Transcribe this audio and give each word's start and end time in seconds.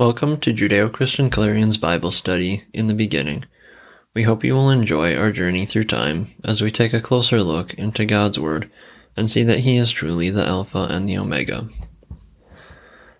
Welcome 0.00 0.40
to 0.40 0.54
Judeo 0.54 0.90
Christian 0.90 1.28
Clarion's 1.28 1.76
Bible 1.76 2.10
study 2.10 2.64
in 2.72 2.86
the 2.86 2.94
beginning. 2.94 3.44
We 4.14 4.22
hope 4.22 4.42
you 4.42 4.54
will 4.54 4.70
enjoy 4.70 5.14
our 5.14 5.30
journey 5.30 5.66
through 5.66 5.84
time 5.84 6.30
as 6.42 6.62
we 6.62 6.70
take 6.70 6.94
a 6.94 7.02
closer 7.02 7.42
look 7.42 7.74
into 7.74 8.06
God's 8.06 8.40
Word 8.40 8.70
and 9.14 9.30
see 9.30 9.42
that 9.42 9.58
He 9.58 9.76
is 9.76 9.92
truly 9.92 10.30
the 10.30 10.46
Alpha 10.46 10.86
and 10.88 11.06
the 11.06 11.18
Omega. 11.18 11.68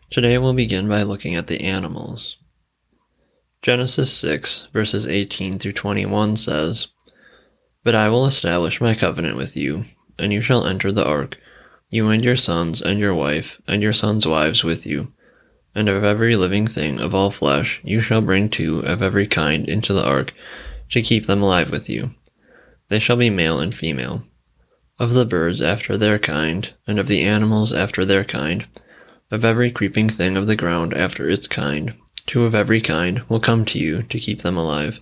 Today 0.08 0.38
we'll 0.38 0.54
begin 0.54 0.88
by 0.88 1.02
looking 1.02 1.34
at 1.34 1.48
the 1.48 1.60
animals. 1.60 2.38
Genesis 3.60 4.10
6, 4.14 4.68
verses 4.72 5.06
18 5.06 5.58
through 5.58 5.74
21 5.74 6.38
says, 6.38 6.86
But 7.84 7.94
I 7.94 8.08
will 8.08 8.24
establish 8.24 8.80
my 8.80 8.94
covenant 8.94 9.36
with 9.36 9.54
you, 9.54 9.84
and 10.18 10.32
you 10.32 10.40
shall 10.40 10.64
enter 10.66 10.90
the 10.90 11.04
ark, 11.04 11.38
you 11.90 12.08
and 12.08 12.24
your 12.24 12.38
sons 12.38 12.80
and 12.80 12.98
your 12.98 13.14
wife, 13.14 13.60
and 13.68 13.82
your 13.82 13.92
sons' 13.92 14.26
wives 14.26 14.64
with 14.64 14.86
you 14.86 15.12
and 15.74 15.88
of 15.88 16.04
every 16.04 16.36
living 16.36 16.66
thing 16.66 17.00
of 17.00 17.14
all 17.14 17.30
flesh 17.30 17.80
you 17.84 18.00
shall 18.00 18.20
bring 18.20 18.48
two 18.48 18.80
of 18.80 19.02
every 19.02 19.26
kind 19.26 19.68
into 19.68 19.92
the 19.92 20.04
ark, 20.04 20.34
to 20.90 21.02
keep 21.02 21.26
them 21.26 21.42
alive 21.42 21.70
with 21.70 21.88
you. 21.88 22.14
They 22.88 22.98
shall 22.98 23.16
be 23.16 23.30
male 23.30 23.60
and 23.60 23.74
female. 23.74 24.24
Of 24.98 25.14
the 25.14 25.24
birds 25.24 25.62
after 25.62 25.96
their 25.96 26.18
kind, 26.18 26.72
and 26.86 26.98
of 26.98 27.06
the 27.06 27.22
animals 27.22 27.72
after 27.72 28.04
their 28.04 28.24
kind, 28.24 28.66
of 29.30 29.44
every 29.44 29.70
creeping 29.70 30.08
thing 30.08 30.36
of 30.36 30.46
the 30.46 30.56
ground 30.56 30.92
after 30.92 31.30
its 31.30 31.46
kind, 31.46 31.94
two 32.26 32.44
of 32.44 32.54
every 32.54 32.80
kind 32.80 33.22
will 33.28 33.40
come 33.40 33.64
to 33.66 33.78
you 33.78 34.02
to 34.02 34.18
keep 34.18 34.42
them 34.42 34.56
alive. 34.56 35.00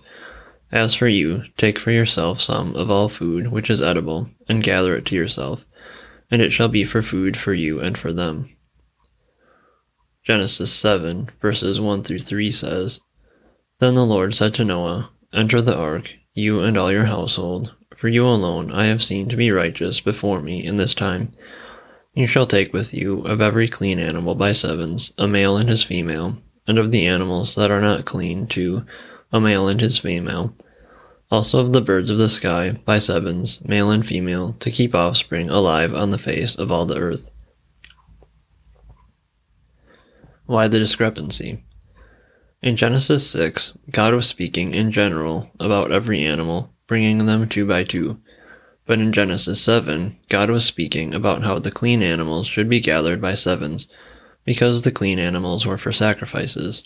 As 0.71 0.93
for 0.93 1.07
you, 1.07 1.45
take 1.57 1.79
for 1.79 1.89
yourself 1.89 2.39
some 2.39 2.75
of 2.75 2.91
all 2.91 3.09
food 3.09 3.47
which 3.47 3.71
is 3.71 3.81
edible, 3.81 4.29
and 4.47 4.63
gather 4.63 4.95
it 4.95 5.05
to 5.07 5.15
yourself, 5.15 5.65
and 6.29 6.43
it 6.43 6.51
shall 6.51 6.67
be 6.67 6.83
for 6.83 7.01
food 7.01 7.35
for 7.35 7.53
you 7.53 7.79
and 7.79 7.97
for 7.97 8.13
them. 8.13 8.55
Genesis 10.29 10.71
7, 10.71 11.31
verses 11.41 11.81
1 11.81 12.03
through 12.03 12.19
3 12.19 12.51
says, 12.51 12.99
Then 13.79 13.95
the 13.95 14.05
Lord 14.05 14.35
said 14.35 14.53
to 14.53 14.63
Noah, 14.63 15.09
Enter 15.33 15.59
the 15.59 15.75
ark, 15.75 16.17
you 16.35 16.59
and 16.59 16.77
all 16.77 16.91
your 16.91 17.05
household, 17.05 17.73
for 17.97 18.09
you 18.09 18.27
alone 18.27 18.71
I 18.71 18.85
have 18.85 19.01
seen 19.01 19.27
to 19.29 19.35
be 19.35 19.49
righteous 19.49 19.99
before 19.99 20.39
me 20.39 20.63
in 20.63 20.77
this 20.77 20.93
time. 20.93 21.33
You 22.13 22.27
shall 22.27 22.45
take 22.45 22.71
with 22.71 22.93
you 22.93 23.21
of 23.21 23.41
every 23.41 23.67
clean 23.67 23.97
animal 23.97 24.35
by 24.35 24.51
sevens, 24.51 25.13
a 25.17 25.27
male 25.27 25.57
and 25.57 25.67
his 25.67 25.83
female, 25.83 26.37
and 26.67 26.77
of 26.77 26.91
the 26.91 27.07
animals 27.07 27.55
that 27.55 27.71
are 27.71 27.81
not 27.81 28.05
clean, 28.05 28.45
two, 28.45 28.85
a 29.31 29.41
male 29.41 29.67
and 29.67 29.81
his 29.81 29.97
female. 29.97 30.53
Also 31.31 31.57
of 31.57 31.73
the 31.73 31.81
birds 31.81 32.11
of 32.11 32.19
the 32.19 32.29
sky 32.29 32.73
by 32.85 32.99
sevens, 32.99 33.57
male 33.65 33.89
and 33.89 34.05
female, 34.05 34.55
to 34.59 34.69
keep 34.69 34.93
offspring 34.93 35.49
alive 35.49 35.95
on 35.95 36.11
the 36.11 36.19
face 36.19 36.53
of 36.53 36.71
all 36.71 36.85
the 36.85 36.99
earth. 36.99 37.31
Why 40.49 40.67
the 40.67 40.79
discrepancy? 40.79 41.63
In 42.63 42.75
Genesis 42.75 43.29
6, 43.29 43.73
God 43.91 44.15
was 44.15 44.25
speaking 44.25 44.73
in 44.73 44.91
general 44.91 45.51
about 45.59 45.91
every 45.91 46.25
animal, 46.25 46.73
bringing 46.87 47.27
them 47.27 47.47
two 47.47 47.67
by 47.67 47.83
two. 47.83 48.17
But 48.87 48.97
in 48.97 49.13
Genesis 49.13 49.61
7, 49.61 50.17
God 50.27 50.49
was 50.49 50.65
speaking 50.65 51.13
about 51.13 51.43
how 51.43 51.59
the 51.59 51.69
clean 51.69 52.01
animals 52.01 52.47
should 52.47 52.67
be 52.67 52.79
gathered 52.79 53.21
by 53.21 53.35
sevens, 53.35 53.85
because 54.43 54.81
the 54.81 54.91
clean 54.91 55.19
animals 55.19 55.67
were 55.67 55.77
for 55.77 55.93
sacrifices. 55.93 56.81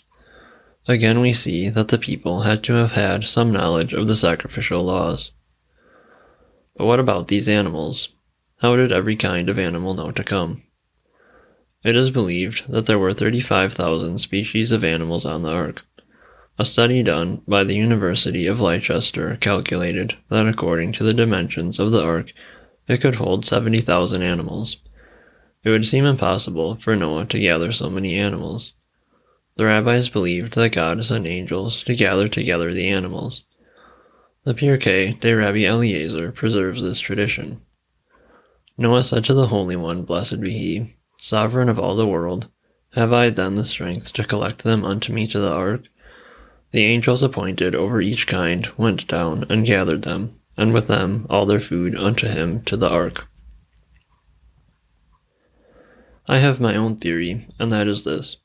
Again, 0.86 1.20
we 1.20 1.32
see 1.32 1.70
that 1.70 1.88
the 1.88 1.96
people 1.96 2.42
had 2.42 2.62
to 2.64 2.74
have 2.74 2.92
had 2.92 3.24
some 3.24 3.50
knowledge 3.50 3.94
of 3.94 4.08
the 4.08 4.14
sacrificial 4.14 4.82
laws. 4.82 5.30
But 6.76 6.84
what 6.84 7.00
about 7.00 7.28
these 7.28 7.48
animals? 7.48 8.10
How 8.58 8.76
did 8.76 8.92
every 8.92 9.16
kind 9.16 9.48
of 9.48 9.58
animal 9.58 9.94
know 9.94 10.10
to 10.10 10.22
come? 10.22 10.63
It 11.84 11.96
is 11.96 12.10
believed 12.10 12.62
that 12.66 12.86
there 12.86 12.98
were 12.98 13.12
35,000 13.12 14.16
species 14.16 14.72
of 14.72 14.82
animals 14.82 15.26
on 15.26 15.42
the 15.42 15.50
ark. 15.50 15.84
A 16.58 16.64
study 16.64 17.02
done 17.02 17.42
by 17.46 17.62
the 17.62 17.74
University 17.74 18.46
of 18.46 18.58
Leicester 18.58 19.36
calculated 19.38 20.16
that 20.30 20.48
according 20.48 20.92
to 20.92 21.04
the 21.04 21.12
dimensions 21.12 21.78
of 21.78 21.92
the 21.92 22.02
ark, 22.02 22.32
it 22.88 23.02
could 23.02 23.16
hold 23.16 23.44
70,000 23.44 24.22
animals. 24.22 24.78
It 25.62 25.68
would 25.68 25.84
seem 25.84 26.06
impossible 26.06 26.76
for 26.76 26.96
Noah 26.96 27.26
to 27.26 27.38
gather 27.38 27.70
so 27.70 27.90
many 27.90 28.14
animals. 28.14 28.72
The 29.56 29.66
rabbis 29.66 30.08
believed 30.08 30.54
that 30.54 30.70
God 30.70 31.04
sent 31.04 31.26
angels 31.26 31.82
to 31.84 31.94
gather 31.94 32.28
together 32.28 32.72
the 32.72 32.88
animals. 32.88 33.42
The 34.44 34.54
Pirkei 34.54 35.20
de 35.20 35.34
Rabbi 35.34 35.64
Eliezer 35.66 36.32
preserves 36.32 36.80
this 36.80 36.98
tradition. 36.98 37.60
Noah 38.78 39.04
said 39.04 39.26
to 39.26 39.34
the 39.34 39.48
Holy 39.48 39.76
One, 39.76 40.04
blessed 40.04 40.40
be 40.40 40.52
he, 40.52 40.96
sovereign 41.24 41.70
of 41.70 41.78
all 41.78 41.96
the 41.96 42.06
world, 42.06 42.48
have 42.92 43.10
I 43.10 43.30
then 43.30 43.54
the 43.54 43.64
strength 43.64 44.12
to 44.12 44.24
collect 44.24 44.62
them 44.62 44.84
unto 44.84 45.10
me 45.10 45.26
to 45.28 45.40
the 45.40 45.50
ark? 45.50 45.84
The 46.72 46.84
angels 46.84 47.22
appointed 47.22 47.74
over 47.74 48.02
each 48.02 48.26
kind 48.26 48.68
went 48.76 49.08
down 49.08 49.46
and 49.48 49.64
gathered 49.64 50.02
them, 50.02 50.38
and 50.54 50.74
with 50.74 50.86
them 50.86 51.26
all 51.30 51.46
their 51.46 51.60
food 51.60 51.96
unto 51.96 52.28
him 52.28 52.60
to 52.64 52.76
the 52.76 52.90
ark. 52.90 53.26
I 56.28 56.40
have 56.40 56.60
my 56.60 56.76
own 56.76 56.96
theory, 56.96 57.48
and 57.58 57.72
that 57.72 57.88
is 57.88 58.04
this. 58.04 58.36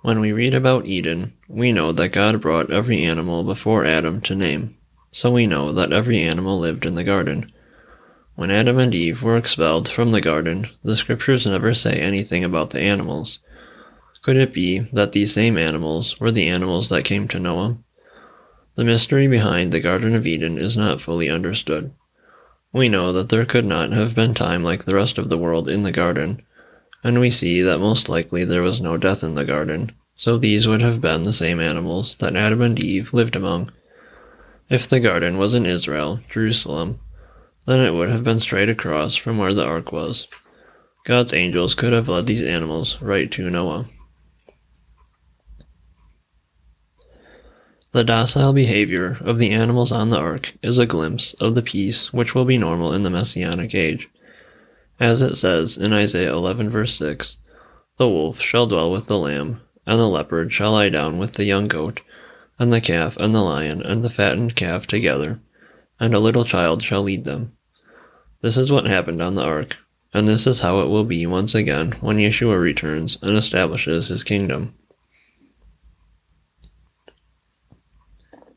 When 0.00 0.18
we 0.18 0.32
read 0.32 0.52
about 0.52 0.86
Eden, 0.86 1.34
we 1.46 1.70
know 1.70 1.92
that 1.92 2.08
God 2.08 2.40
brought 2.40 2.72
every 2.72 3.04
animal 3.04 3.44
before 3.44 3.84
Adam 3.84 4.20
to 4.22 4.34
name, 4.34 4.76
so 5.12 5.30
we 5.30 5.46
know 5.46 5.70
that 5.72 5.92
every 5.92 6.20
animal 6.20 6.58
lived 6.58 6.84
in 6.84 6.96
the 6.96 7.04
garden. 7.04 7.52
When 8.40 8.50
Adam 8.50 8.78
and 8.78 8.94
Eve 8.94 9.22
were 9.22 9.36
expelled 9.36 9.86
from 9.86 10.12
the 10.12 10.22
garden, 10.22 10.70
the 10.82 10.96
scriptures 10.96 11.44
never 11.44 11.74
say 11.74 12.00
anything 12.00 12.42
about 12.42 12.70
the 12.70 12.80
animals. 12.80 13.38
Could 14.22 14.38
it 14.38 14.54
be 14.54 14.78
that 14.94 15.12
these 15.12 15.34
same 15.34 15.58
animals 15.58 16.18
were 16.18 16.32
the 16.32 16.48
animals 16.48 16.88
that 16.88 17.04
came 17.04 17.28
to 17.28 17.38
Noah? 17.38 17.76
The 18.76 18.84
mystery 18.84 19.28
behind 19.28 19.72
the 19.72 19.80
Garden 19.80 20.14
of 20.14 20.26
Eden 20.26 20.56
is 20.56 20.74
not 20.74 21.02
fully 21.02 21.28
understood. 21.28 21.92
We 22.72 22.88
know 22.88 23.12
that 23.12 23.28
there 23.28 23.44
could 23.44 23.66
not 23.66 23.92
have 23.92 24.14
been 24.14 24.32
time 24.32 24.64
like 24.64 24.86
the 24.86 24.94
rest 24.94 25.18
of 25.18 25.28
the 25.28 25.36
world 25.36 25.68
in 25.68 25.82
the 25.82 25.92
garden, 25.92 26.40
and 27.04 27.20
we 27.20 27.30
see 27.30 27.60
that 27.60 27.78
most 27.78 28.08
likely 28.08 28.44
there 28.44 28.62
was 28.62 28.80
no 28.80 28.96
death 28.96 29.22
in 29.22 29.34
the 29.34 29.44
garden, 29.44 29.92
so 30.16 30.38
these 30.38 30.66
would 30.66 30.80
have 30.80 31.02
been 31.02 31.24
the 31.24 31.34
same 31.34 31.60
animals 31.60 32.14
that 32.20 32.36
Adam 32.36 32.62
and 32.62 32.80
Eve 32.82 33.12
lived 33.12 33.36
among. 33.36 33.70
If 34.70 34.88
the 34.88 34.98
garden 34.98 35.36
was 35.36 35.52
in 35.52 35.66
Israel, 35.66 36.20
Jerusalem, 36.30 37.00
then 37.70 37.86
it 37.86 37.94
would 37.94 38.08
have 38.08 38.24
been 38.24 38.40
straight 38.40 38.68
across 38.68 39.14
from 39.14 39.38
where 39.38 39.54
the 39.54 39.64
ark 39.64 39.92
was. 39.92 40.26
God's 41.04 41.32
angels 41.32 41.72
could 41.72 41.92
have 41.92 42.08
led 42.08 42.26
these 42.26 42.42
animals 42.42 43.00
right 43.00 43.30
to 43.30 43.48
Noah. 43.48 43.86
The 47.92 48.02
docile 48.02 48.52
behavior 48.52 49.18
of 49.20 49.38
the 49.38 49.52
animals 49.52 49.92
on 49.92 50.10
the 50.10 50.18
ark 50.18 50.54
is 50.64 50.80
a 50.80 50.86
glimpse 50.86 51.34
of 51.34 51.54
the 51.54 51.62
peace 51.62 52.12
which 52.12 52.34
will 52.34 52.44
be 52.44 52.58
normal 52.58 52.92
in 52.92 53.04
the 53.04 53.10
Messianic 53.10 53.72
age. 53.72 54.08
As 54.98 55.22
it 55.22 55.36
says 55.36 55.76
in 55.76 55.92
Isaiah 55.92 56.32
11, 56.32 56.70
verse 56.70 56.96
6, 56.96 57.36
The 57.98 58.08
wolf 58.08 58.40
shall 58.40 58.66
dwell 58.66 58.90
with 58.90 59.06
the 59.06 59.16
lamb, 59.16 59.60
and 59.86 60.00
the 60.00 60.08
leopard 60.08 60.52
shall 60.52 60.72
lie 60.72 60.88
down 60.88 61.18
with 61.18 61.34
the 61.34 61.44
young 61.44 61.68
goat, 61.68 62.00
and 62.58 62.72
the 62.72 62.80
calf 62.80 63.16
and 63.16 63.32
the 63.32 63.42
lion 63.42 63.80
and 63.80 64.02
the 64.02 64.10
fattened 64.10 64.56
calf 64.56 64.88
together, 64.88 65.38
and 66.00 66.16
a 66.16 66.18
little 66.18 66.44
child 66.44 66.82
shall 66.82 67.02
lead 67.02 67.22
them. 67.24 67.52
This 68.42 68.56
is 68.56 68.72
what 68.72 68.86
happened 68.86 69.20
on 69.20 69.34
the 69.34 69.42
ark, 69.42 69.76
and 70.14 70.26
this 70.26 70.46
is 70.46 70.60
how 70.60 70.80
it 70.80 70.88
will 70.88 71.04
be 71.04 71.26
once 71.26 71.54
again 71.54 71.92
when 72.00 72.16
Yeshua 72.16 72.60
returns 72.60 73.18
and 73.22 73.36
establishes 73.36 74.08
his 74.08 74.24
kingdom. 74.24 74.74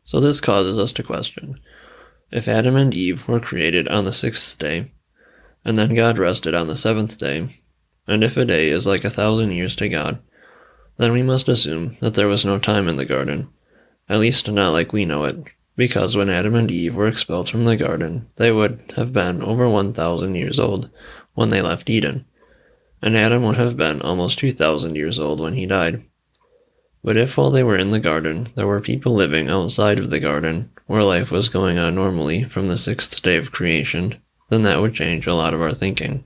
So 0.06 0.20
this 0.20 0.40
causes 0.40 0.80
us 0.80 0.92
to 0.94 1.04
question 1.04 1.60
if 2.32 2.48
Adam 2.48 2.76
and 2.76 2.94
Eve 2.94 3.28
were 3.28 3.40
created 3.40 3.88
on 3.90 4.06
the 4.06 4.14
sixth 4.14 4.58
day, 4.58 4.92
and 5.64 5.78
then 5.78 5.96
God 5.96 6.18
rested 6.18 6.56
on 6.56 6.68
the 6.68 6.76
seventh 6.76 7.18
day, 7.18 7.62
and 8.08 8.24
if 8.24 8.38
a 8.38 8.46
day 8.46 8.70
is 8.70 8.88
like 8.88 9.04
a 9.04 9.10
thousand 9.10 9.52
years 9.52 9.76
to 9.78 9.90
God, 9.90 10.20
then 10.98 11.12
we 11.12 11.24
must 11.24 11.50
assume 11.50 11.98
that 12.00 12.14
there 12.14 12.28
was 12.28 12.46
no 12.46 12.58
time 12.58 12.88
in 12.88 12.98
the 12.98 13.06
garden, 13.06 13.50
at 14.10 14.20
least 14.20 14.50
not 14.50 14.72
like 14.72 14.94
we 14.94 15.06
know 15.06 15.26
it, 15.26 15.44
because 15.76 16.16
when 16.16 16.30
Adam 16.30 16.56
and 16.56 16.70
Eve 16.70 16.96
were 16.96 17.08
expelled 17.08 17.50
from 17.50 17.66
the 17.66 17.78
garden, 17.78 18.28
they 18.36 18.52
would 18.52 18.94
have 18.96 19.12
been 19.12 19.42
over 19.42 19.68
1,000 19.68 20.36
years 20.36 20.60
old 20.60 20.90
when 21.34 21.50
they 21.50 21.62
left 21.62 21.90
Eden, 21.90 22.26
and 23.02 23.18
Adam 23.18 23.44
would 23.44 23.58
have 23.58 23.76
been 23.76 24.02
almost 24.02 24.40
2,000 24.40 24.96
years 24.96 25.20
old 25.20 25.40
when 25.40 25.54
he 25.54 25.66
died. 25.66 26.04
But 27.04 27.18
if 27.18 27.36
while 27.36 27.52
they 27.52 27.64
were 27.64 27.78
in 27.78 27.92
the 27.92 28.00
garden, 28.00 28.50
there 28.56 28.68
were 28.68 28.80
people 28.80 29.14
living 29.14 29.50
outside 29.50 30.00
of 30.00 30.10
the 30.10 30.20
garden, 30.20 30.70
where 30.86 31.04
life 31.04 31.32
was 31.32 31.50
going 31.50 31.78
on 31.78 31.96
normally 31.96 32.44
from 32.46 32.68
the 32.68 32.78
sixth 32.78 33.22
day 33.22 33.38
of 33.38 33.52
creation, 33.52 34.16
then 34.50 34.64
that 34.64 34.80
would 34.80 34.94
change 34.94 35.28
a 35.28 35.34
lot 35.34 35.54
of 35.54 35.62
our 35.62 35.74
thinking. 35.74 36.24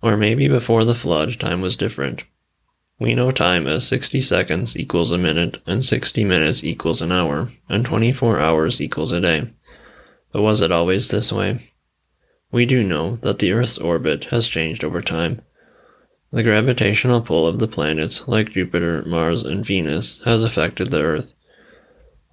Or 0.00 0.16
maybe 0.16 0.48
before 0.48 0.84
the 0.84 0.94
flood, 0.94 1.38
time 1.40 1.60
was 1.60 1.76
different, 1.76 2.24
we 3.00 3.14
know 3.14 3.30
time 3.30 3.66
as 3.66 3.86
60 3.86 4.20
seconds 4.20 4.76
equals 4.76 5.12
a 5.12 5.18
minute, 5.18 5.58
and 5.66 5.84
60 5.84 6.24
minutes 6.24 6.64
equals 6.64 7.00
an 7.00 7.12
hour, 7.12 7.52
and 7.68 7.84
24 7.84 8.40
hours 8.40 8.80
equals 8.80 9.12
a 9.12 9.20
day. 9.20 9.48
But 10.32 10.42
was 10.42 10.60
it 10.60 10.72
always 10.72 11.08
this 11.08 11.32
way? 11.32 11.70
We 12.50 12.66
do 12.66 12.82
know 12.82 13.16
that 13.16 13.38
the 13.38 13.52
Earth's 13.52 13.78
orbit 13.78 14.24
has 14.26 14.48
changed 14.48 14.82
over 14.82 15.00
time. 15.00 15.42
The 16.32 16.42
gravitational 16.42 17.20
pull 17.20 17.46
of 17.46 17.58
the 17.58 17.68
planets, 17.68 18.26
like 18.26 18.52
Jupiter, 18.52 19.02
Mars, 19.06 19.44
and 19.44 19.64
Venus, 19.64 20.20
has 20.24 20.42
affected 20.42 20.90
the 20.90 21.00
Earth. 21.00 21.34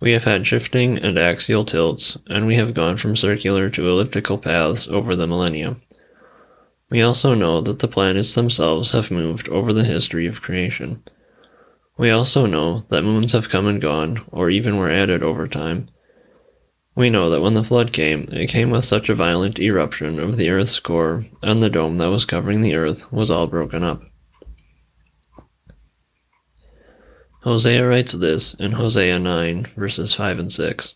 We 0.02 0.14
have 0.14 0.24
had 0.24 0.48
shifting 0.48 0.98
and 0.98 1.18
axial 1.18 1.64
tilts, 1.64 2.18
and 2.28 2.48
we 2.48 2.56
have 2.56 2.74
gone 2.74 2.98
from 2.98 3.16
circular 3.16 3.70
to 3.70 3.88
elliptical 3.88 4.38
paths 4.38 4.88
over 4.88 5.16
the 5.16 5.28
millennia. 5.28 5.78
We 6.96 7.02
also 7.02 7.34
know 7.34 7.60
that 7.60 7.80
the 7.80 7.90
planets 7.90 8.36
themselves 8.36 8.92
have 8.92 9.12
moved 9.12 9.50
over 9.50 9.74
the 9.74 9.84
history 9.84 10.28
of 10.28 10.42
creation. 10.42 11.04
We 11.98 12.10
also 12.10 12.46
know 12.46 12.86
that 12.88 13.04
moons 13.04 13.34
have 13.34 13.50
come 13.50 13.68
and 13.68 13.82
gone, 13.82 14.24
or 14.32 14.50
even 14.50 14.78
were 14.78 14.90
added 14.90 15.22
over 15.22 15.46
time. 15.46 15.90
We 16.96 17.10
know 17.10 17.30
that 17.30 17.42
when 17.42 17.54
the 17.54 17.66
flood 17.66 17.92
came, 17.92 18.30
it 18.32 18.48
came 18.48 18.70
with 18.70 18.86
such 18.86 19.10
a 19.10 19.14
violent 19.14 19.60
eruption 19.60 20.20
of 20.22 20.38
the 20.38 20.50
earth's 20.50 20.80
core, 20.80 21.26
and 21.44 21.62
the 21.62 21.70
dome 21.70 21.98
that 21.98 22.12
was 22.12 22.24
covering 22.24 22.62
the 22.62 22.76
earth 22.76 23.12
was 23.12 23.30
all 23.30 23.48
broken 23.48 23.84
up. 23.84 24.02
Hosea 27.42 27.86
writes 27.86 28.14
this 28.14 28.54
in 28.54 28.72
Hosea 28.72 29.20
9, 29.20 29.68
verses 29.76 30.16
5 30.16 30.40
and 30.40 30.54
6. 30.54 30.96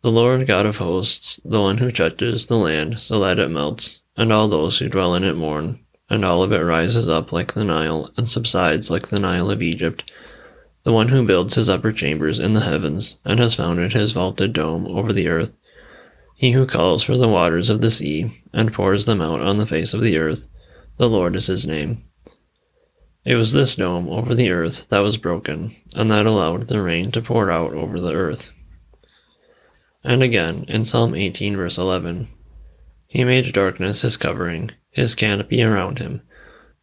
The 0.00 0.10
Lord 0.10 0.46
God 0.46 0.64
of 0.64 0.78
hosts, 0.78 1.38
the 1.44 1.60
one 1.60 1.76
who 1.76 1.92
touches 1.92 2.46
the 2.46 2.56
land 2.56 3.00
so 3.00 3.20
that 3.20 3.38
it 3.38 3.50
melts, 3.50 4.00
and 4.18 4.32
all 4.32 4.48
those 4.48 4.78
who 4.78 4.88
dwell 4.88 5.14
in 5.14 5.22
it 5.22 5.36
mourn, 5.36 5.78
and 6.10 6.24
all 6.24 6.42
of 6.42 6.52
it 6.52 6.58
rises 6.58 7.08
up 7.08 7.30
like 7.30 7.54
the 7.54 7.62
Nile, 7.62 8.10
and 8.16 8.28
subsides 8.28 8.90
like 8.90 9.06
the 9.06 9.20
Nile 9.20 9.48
of 9.48 9.62
Egypt, 9.62 10.10
the 10.82 10.92
one 10.92 11.08
who 11.08 11.24
builds 11.24 11.54
his 11.54 11.68
upper 11.68 11.92
chambers 11.92 12.40
in 12.40 12.52
the 12.52 12.62
heavens, 12.62 13.16
and 13.24 13.38
has 13.38 13.54
founded 13.54 13.92
his 13.92 14.10
vaulted 14.10 14.52
dome 14.52 14.86
over 14.88 15.12
the 15.12 15.28
earth, 15.28 15.52
he 16.34 16.50
who 16.50 16.66
calls 16.66 17.04
for 17.04 17.16
the 17.16 17.28
waters 17.28 17.70
of 17.70 17.80
the 17.80 17.92
sea, 17.92 18.42
and 18.52 18.72
pours 18.72 19.04
them 19.04 19.20
out 19.20 19.40
on 19.40 19.58
the 19.58 19.66
face 19.66 19.94
of 19.94 20.00
the 20.00 20.18
earth, 20.18 20.44
the 20.96 21.08
Lord 21.08 21.36
is 21.36 21.46
his 21.46 21.64
name. 21.64 22.02
It 23.24 23.36
was 23.36 23.52
this 23.52 23.76
dome 23.76 24.08
over 24.08 24.34
the 24.34 24.50
earth 24.50 24.86
that 24.88 24.98
was 24.98 25.16
broken, 25.16 25.76
and 25.94 26.10
that 26.10 26.26
allowed 26.26 26.66
the 26.66 26.82
rain 26.82 27.12
to 27.12 27.22
pour 27.22 27.52
out 27.52 27.72
over 27.72 28.00
the 28.00 28.14
earth. 28.14 28.50
And 30.02 30.24
again, 30.24 30.64
in 30.66 30.84
Psalm 30.84 31.14
18, 31.14 31.56
verse 31.56 31.78
11, 31.78 32.28
He 33.08 33.24
made 33.24 33.54
darkness 33.54 34.02
his 34.02 34.18
covering, 34.18 34.70
his 34.90 35.14
canopy 35.14 35.62
around 35.62 35.98
him, 35.98 36.20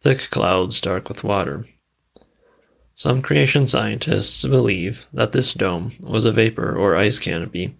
thick 0.00 0.28
clouds 0.30 0.80
dark 0.80 1.08
with 1.08 1.22
water. 1.22 1.66
Some 2.96 3.22
creation 3.22 3.68
scientists 3.68 4.42
believe 4.42 5.06
that 5.12 5.30
this 5.30 5.54
dome 5.54 5.92
was 6.00 6.24
a 6.24 6.32
vapor 6.32 6.74
or 6.76 6.96
ice 6.96 7.20
canopy 7.20 7.76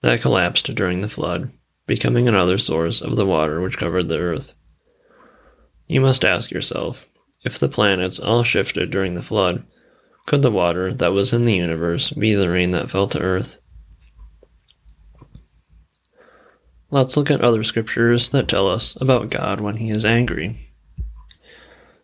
that 0.00 0.22
collapsed 0.22 0.74
during 0.74 1.02
the 1.02 1.10
flood, 1.10 1.52
becoming 1.86 2.26
another 2.26 2.56
source 2.56 3.02
of 3.02 3.16
the 3.16 3.26
water 3.26 3.60
which 3.60 3.76
covered 3.76 4.08
the 4.08 4.18
earth. 4.18 4.54
You 5.86 6.00
must 6.00 6.24
ask 6.24 6.50
yourself, 6.50 7.06
if 7.44 7.58
the 7.58 7.68
planets 7.68 8.18
all 8.18 8.44
shifted 8.44 8.90
during 8.90 9.14
the 9.14 9.22
flood, 9.22 9.64
could 10.24 10.40
the 10.40 10.50
water 10.50 10.94
that 10.94 11.12
was 11.12 11.34
in 11.34 11.44
the 11.44 11.56
universe 11.56 12.10
be 12.10 12.34
the 12.34 12.48
rain 12.48 12.70
that 12.70 12.90
fell 12.90 13.08
to 13.08 13.20
earth? 13.20 13.58
Let's 16.92 17.16
look 17.16 17.30
at 17.30 17.40
other 17.40 17.62
scriptures 17.62 18.30
that 18.30 18.48
tell 18.48 18.68
us 18.68 18.98
about 19.00 19.30
God 19.30 19.60
when 19.60 19.76
he 19.76 19.90
is 19.90 20.04
angry. 20.04 20.72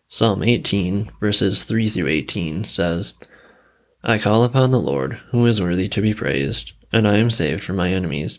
Psalm 0.07 0.45
18, 0.45 1.11
verses 1.19 1.65
3 1.65 1.89
through 1.89 2.07
18 2.07 2.63
says, 2.63 3.13
I 4.05 4.19
call 4.19 4.45
upon 4.45 4.71
the 4.71 4.79
Lord, 4.79 5.15
who 5.33 5.45
is 5.45 5.61
worthy 5.61 5.89
to 5.89 6.01
be 6.01 6.15
praised, 6.15 6.71
and 6.93 7.09
I 7.09 7.17
am 7.17 7.31
saved 7.31 7.65
from 7.65 7.75
my 7.75 7.93
enemies. 7.93 8.39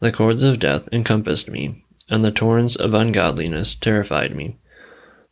The 0.00 0.10
cords 0.10 0.42
of 0.42 0.58
death 0.58 0.88
encompassed 0.90 1.48
me, 1.48 1.84
and 2.08 2.24
the 2.24 2.32
torrents 2.32 2.74
of 2.74 2.92
ungodliness 2.92 3.76
terrified 3.76 4.34
me. 4.34 4.58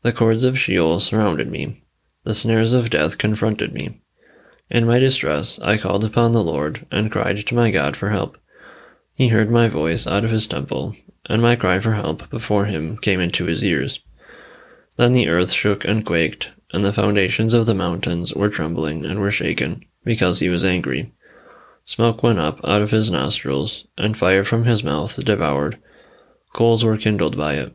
The 0.03 0.13
cords 0.13 0.45
of 0.45 0.57
Sheol 0.57 1.01
surrounded 1.01 1.51
me. 1.51 1.83
The 2.23 2.35
snares 2.35 2.75
of 2.75 2.91
death 2.91 3.19
confronted 3.19 3.75
me. 3.75 4.01
In 4.71 4.87
my 4.87 5.01
distress, 5.01 5.59
I 5.61 5.79
called 5.79 6.05
upon 6.05 6.31
the 6.31 6.45
Lord 6.45 6.87
and 6.93 7.11
cried 7.11 7.45
to 7.45 7.55
my 7.57 7.73
God 7.73 7.97
for 7.97 8.11
help. 8.11 8.39
He 9.15 9.29
heard 9.29 9.51
my 9.51 9.69
voice 9.69 10.07
out 10.07 10.25
of 10.25 10.31
his 10.31 10.47
temple, 10.47 10.97
and 11.27 11.43
my 11.43 11.55
cry 11.55 11.79
for 11.79 11.93
help 11.93 12.31
before 12.31 12.65
him 12.65 12.97
came 12.97 13.21
into 13.21 13.45
his 13.45 13.63
ears. 13.63 14.01
Then 14.97 15.13
the 15.13 15.29
earth 15.29 15.53
shook 15.53 15.85
and 15.85 16.05
quaked, 16.05 16.53
and 16.73 16.85
the 16.85 16.93
foundations 16.93 17.55
of 17.55 17.67
the 17.67 17.75
mountains 17.75 18.33
were 18.35 18.49
trembling 18.49 19.05
and 19.05 19.21
were 19.21 19.31
shaken, 19.31 19.85
because 20.05 20.39
he 20.39 20.49
was 20.49 20.65
angry. 20.65 21.13
Smoke 21.85 22.23
went 22.23 22.39
up 22.39 22.61
out 22.65 22.81
of 22.81 22.91
his 22.91 23.11
nostrils, 23.11 23.87
and 23.99 24.17
fire 24.17 24.45
from 24.45 24.65
his 24.65 24.83
mouth 24.83 25.23
devoured. 25.25 25.79
Coals 26.53 26.85
were 26.85 26.97
kindled 26.97 27.37
by 27.37 27.55
it. 27.55 27.75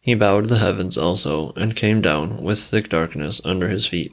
He 0.00 0.14
bowed 0.14 0.48
the 0.48 0.58
heavens 0.58 0.96
also, 0.96 1.52
and 1.54 1.76
came 1.76 2.00
down 2.00 2.42
with 2.42 2.58
thick 2.58 2.88
darkness 2.88 3.40
under 3.44 3.68
his 3.68 3.86
feet. 3.86 4.12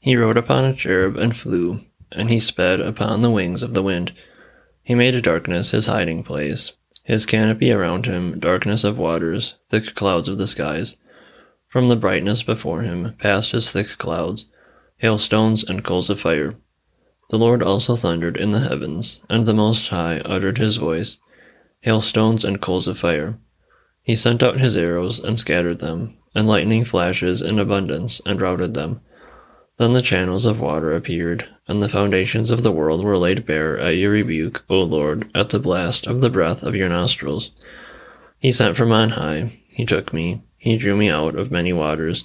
He 0.00 0.16
rode 0.16 0.36
upon 0.36 0.64
a 0.64 0.74
cherub 0.74 1.16
and 1.16 1.36
flew, 1.36 1.80
and 2.10 2.30
he 2.30 2.40
sped 2.40 2.80
upon 2.80 3.22
the 3.22 3.30
wings 3.30 3.62
of 3.62 3.74
the 3.74 3.82
wind. 3.82 4.12
He 4.84 4.94
made 4.94 5.20
darkness 5.22 5.70
his 5.70 5.86
hiding 5.86 6.24
place, 6.24 6.72
his 7.04 7.24
canopy 7.24 7.72
around 7.72 8.04
him, 8.04 8.38
darkness 8.38 8.84
of 8.84 8.98
waters, 8.98 9.54
thick 9.70 9.94
clouds 9.94 10.28
of 10.28 10.36
the 10.36 10.46
skies. 10.46 10.96
From 11.68 11.88
the 11.88 11.96
brightness 11.96 12.42
before 12.42 12.82
him 12.82 13.14
passed 13.18 13.52
his 13.52 13.70
thick 13.70 13.96
clouds, 13.96 14.44
hailstones 14.98 15.64
and 15.64 15.82
coals 15.82 16.10
of 16.10 16.20
fire. 16.20 16.56
The 17.30 17.38
Lord 17.38 17.62
also 17.62 17.96
thundered 17.96 18.36
in 18.36 18.52
the 18.52 18.60
heavens, 18.60 19.20
and 19.30 19.46
the 19.46 19.54
Most 19.54 19.88
High 19.88 20.18
uttered 20.18 20.58
his 20.58 20.76
voice, 20.76 21.16
hailstones 21.80 22.44
and 22.44 22.60
coals 22.60 22.86
of 22.86 22.98
fire. 22.98 23.38
He 24.02 24.14
sent 24.14 24.42
out 24.42 24.60
his 24.60 24.76
arrows 24.76 25.18
and 25.18 25.40
scattered 25.40 25.78
them, 25.78 26.18
and 26.34 26.46
lightning 26.46 26.84
flashes 26.84 27.40
in 27.40 27.58
abundance 27.58 28.20
and 28.26 28.38
routed 28.38 28.74
them. 28.74 29.00
Then 29.76 29.92
the 29.92 30.02
channels 30.02 30.46
of 30.46 30.60
water 30.60 30.94
appeared, 30.94 31.46
and 31.66 31.82
the 31.82 31.88
foundations 31.88 32.50
of 32.50 32.62
the 32.62 32.70
world 32.70 33.02
were 33.02 33.18
laid 33.18 33.44
bare 33.44 33.76
at 33.76 33.96
your 33.96 34.12
rebuke, 34.12 34.64
O 34.70 34.82
Lord, 34.82 35.28
at 35.34 35.48
the 35.48 35.58
blast 35.58 36.06
of 36.06 36.20
the 36.20 36.30
breath 36.30 36.62
of 36.62 36.76
your 36.76 36.88
nostrils. 36.88 37.50
He 38.38 38.52
sent 38.52 38.76
from 38.76 38.92
on 38.92 39.10
high, 39.10 39.58
he 39.66 39.84
took 39.84 40.12
me, 40.12 40.42
he 40.56 40.76
drew 40.76 40.96
me 40.96 41.10
out 41.10 41.34
of 41.34 41.50
many 41.50 41.72
waters. 41.72 42.24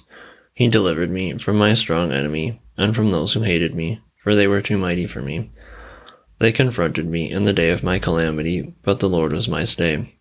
He 0.54 0.68
delivered 0.68 1.10
me 1.10 1.38
from 1.38 1.56
my 1.56 1.74
strong 1.74 2.12
enemy, 2.12 2.60
and 2.76 2.94
from 2.94 3.10
those 3.10 3.32
who 3.32 3.42
hated 3.42 3.74
me, 3.74 3.98
for 4.22 4.36
they 4.36 4.46
were 4.46 4.62
too 4.62 4.78
mighty 4.78 5.06
for 5.06 5.20
me. 5.20 5.50
They 6.38 6.52
confronted 6.52 7.06
me 7.06 7.30
in 7.30 7.44
the 7.44 7.52
day 7.52 7.70
of 7.70 7.82
my 7.82 7.98
calamity, 7.98 8.74
but 8.84 9.00
the 9.00 9.08
Lord 9.08 9.32
was 9.32 9.48
my 9.48 9.64
stay. 9.64 10.14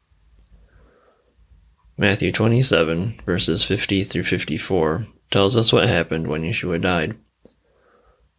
Matthew 1.96 2.32
27, 2.32 3.22
verses 3.26 3.64
50 3.64 4.04
through 4.04 4.24
54, 4.24 5.06
tells 5.32 5.56
us 5.56 5.72
what 5.72 5.88
happened 5.88 6.28
when 6.28 6.44
Yeshua 6.44 6.82
died. 6.82 7.16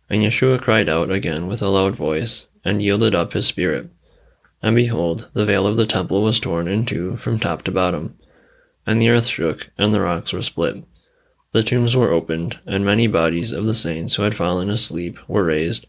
And 0.08 0.22
Yeshua 0.22 0.60
cried 0.60 0.88
out 0.88 1.10
again 1.10 1.46
with 1.46 1.62
a 1.62 1.68
loud 1.68 1.94
voice, 1.94 2.46
and 2.64 2.82
yielded 2.82 3.14
up 3.14 3.32
his 3.32 3.46
spirit. 3.46 3.88
And 4.62 4.76
behold, 4.76 5.30
the 5.32 5.46
veil 5.46 5.66
of 5.66 5.76
the 5.76 5.86
temple 5.86 6.22
was 6.22 6.40
torn 6.40 6.68
in 6.68 6.84
two 6.84 7.16
from 7.16 7.38
top 7.38 7.62
to 7.64 7.70
bottom, 7.70 8.18
and 8.86 9.00
the 9.00 9.08
earth 9.08 9.26
shook, 9.26 9.70
and 9.78 9.94
the 9.94 10.00
rocks 10.00 10.32
were 10.32 10.42
split. 10.42 10.82
The 11.52 11.62
tombs 11.62 11.96
were 11.96 12.12
opened, 12.12 12.58
and 12.66 12.84
many 12.84 13.06
bodies 13.06 13.52
of 13.52 13.66
the 13.66 13.74
saints 13.74 14.16
who 14.16 14.22
had 14.22 14.34
fallen 14.34 14.70
asleep 14.70 15.18
were 15.26 15.44
raised. 15.44 15.86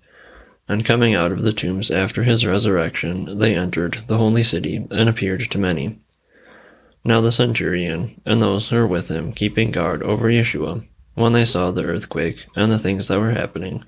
And 0.68 0.86
coming 0.86 1.14
out 1.14 1.32
of 1.32 1.44
the 1.44 1.54
tombs 1.54 1.92
after 1.92 2.24
his 2.24 2.46
resurrection, 2.46 3.38
they 3.40 3.56
entered 3.56 4.04
the 4.08 4.18
holy 4.18 4.44
city 4.44 4.88
and 4.90 5.10
appeared 5.10 5.52
to 5.52 5.58
many. 5.58 6.00
Now 7.04 7.20
the 7.20 7.32
centurion 7.32 8.22
and 8.26 8.42
those 8.42 8.70
who 8.70 8.78
were 8.78 8.88
with 8.88 9.10
him 9.10 9.34
keeping 9.34 9.72
guard 9.72 10.02
over 10.04 10.30
Yeshua, 10.30 10.86
when 11.14 11.34
they 11.34 11.46
saw 11.46 11.72
the 11.72 11.84
earthquake 11.84 12.46
and 12.56 12.72
the 12.72 12.80
things 12.80 13.08
that 13.08 13.20
were 13.20 13.32
happening, 13.32 13.84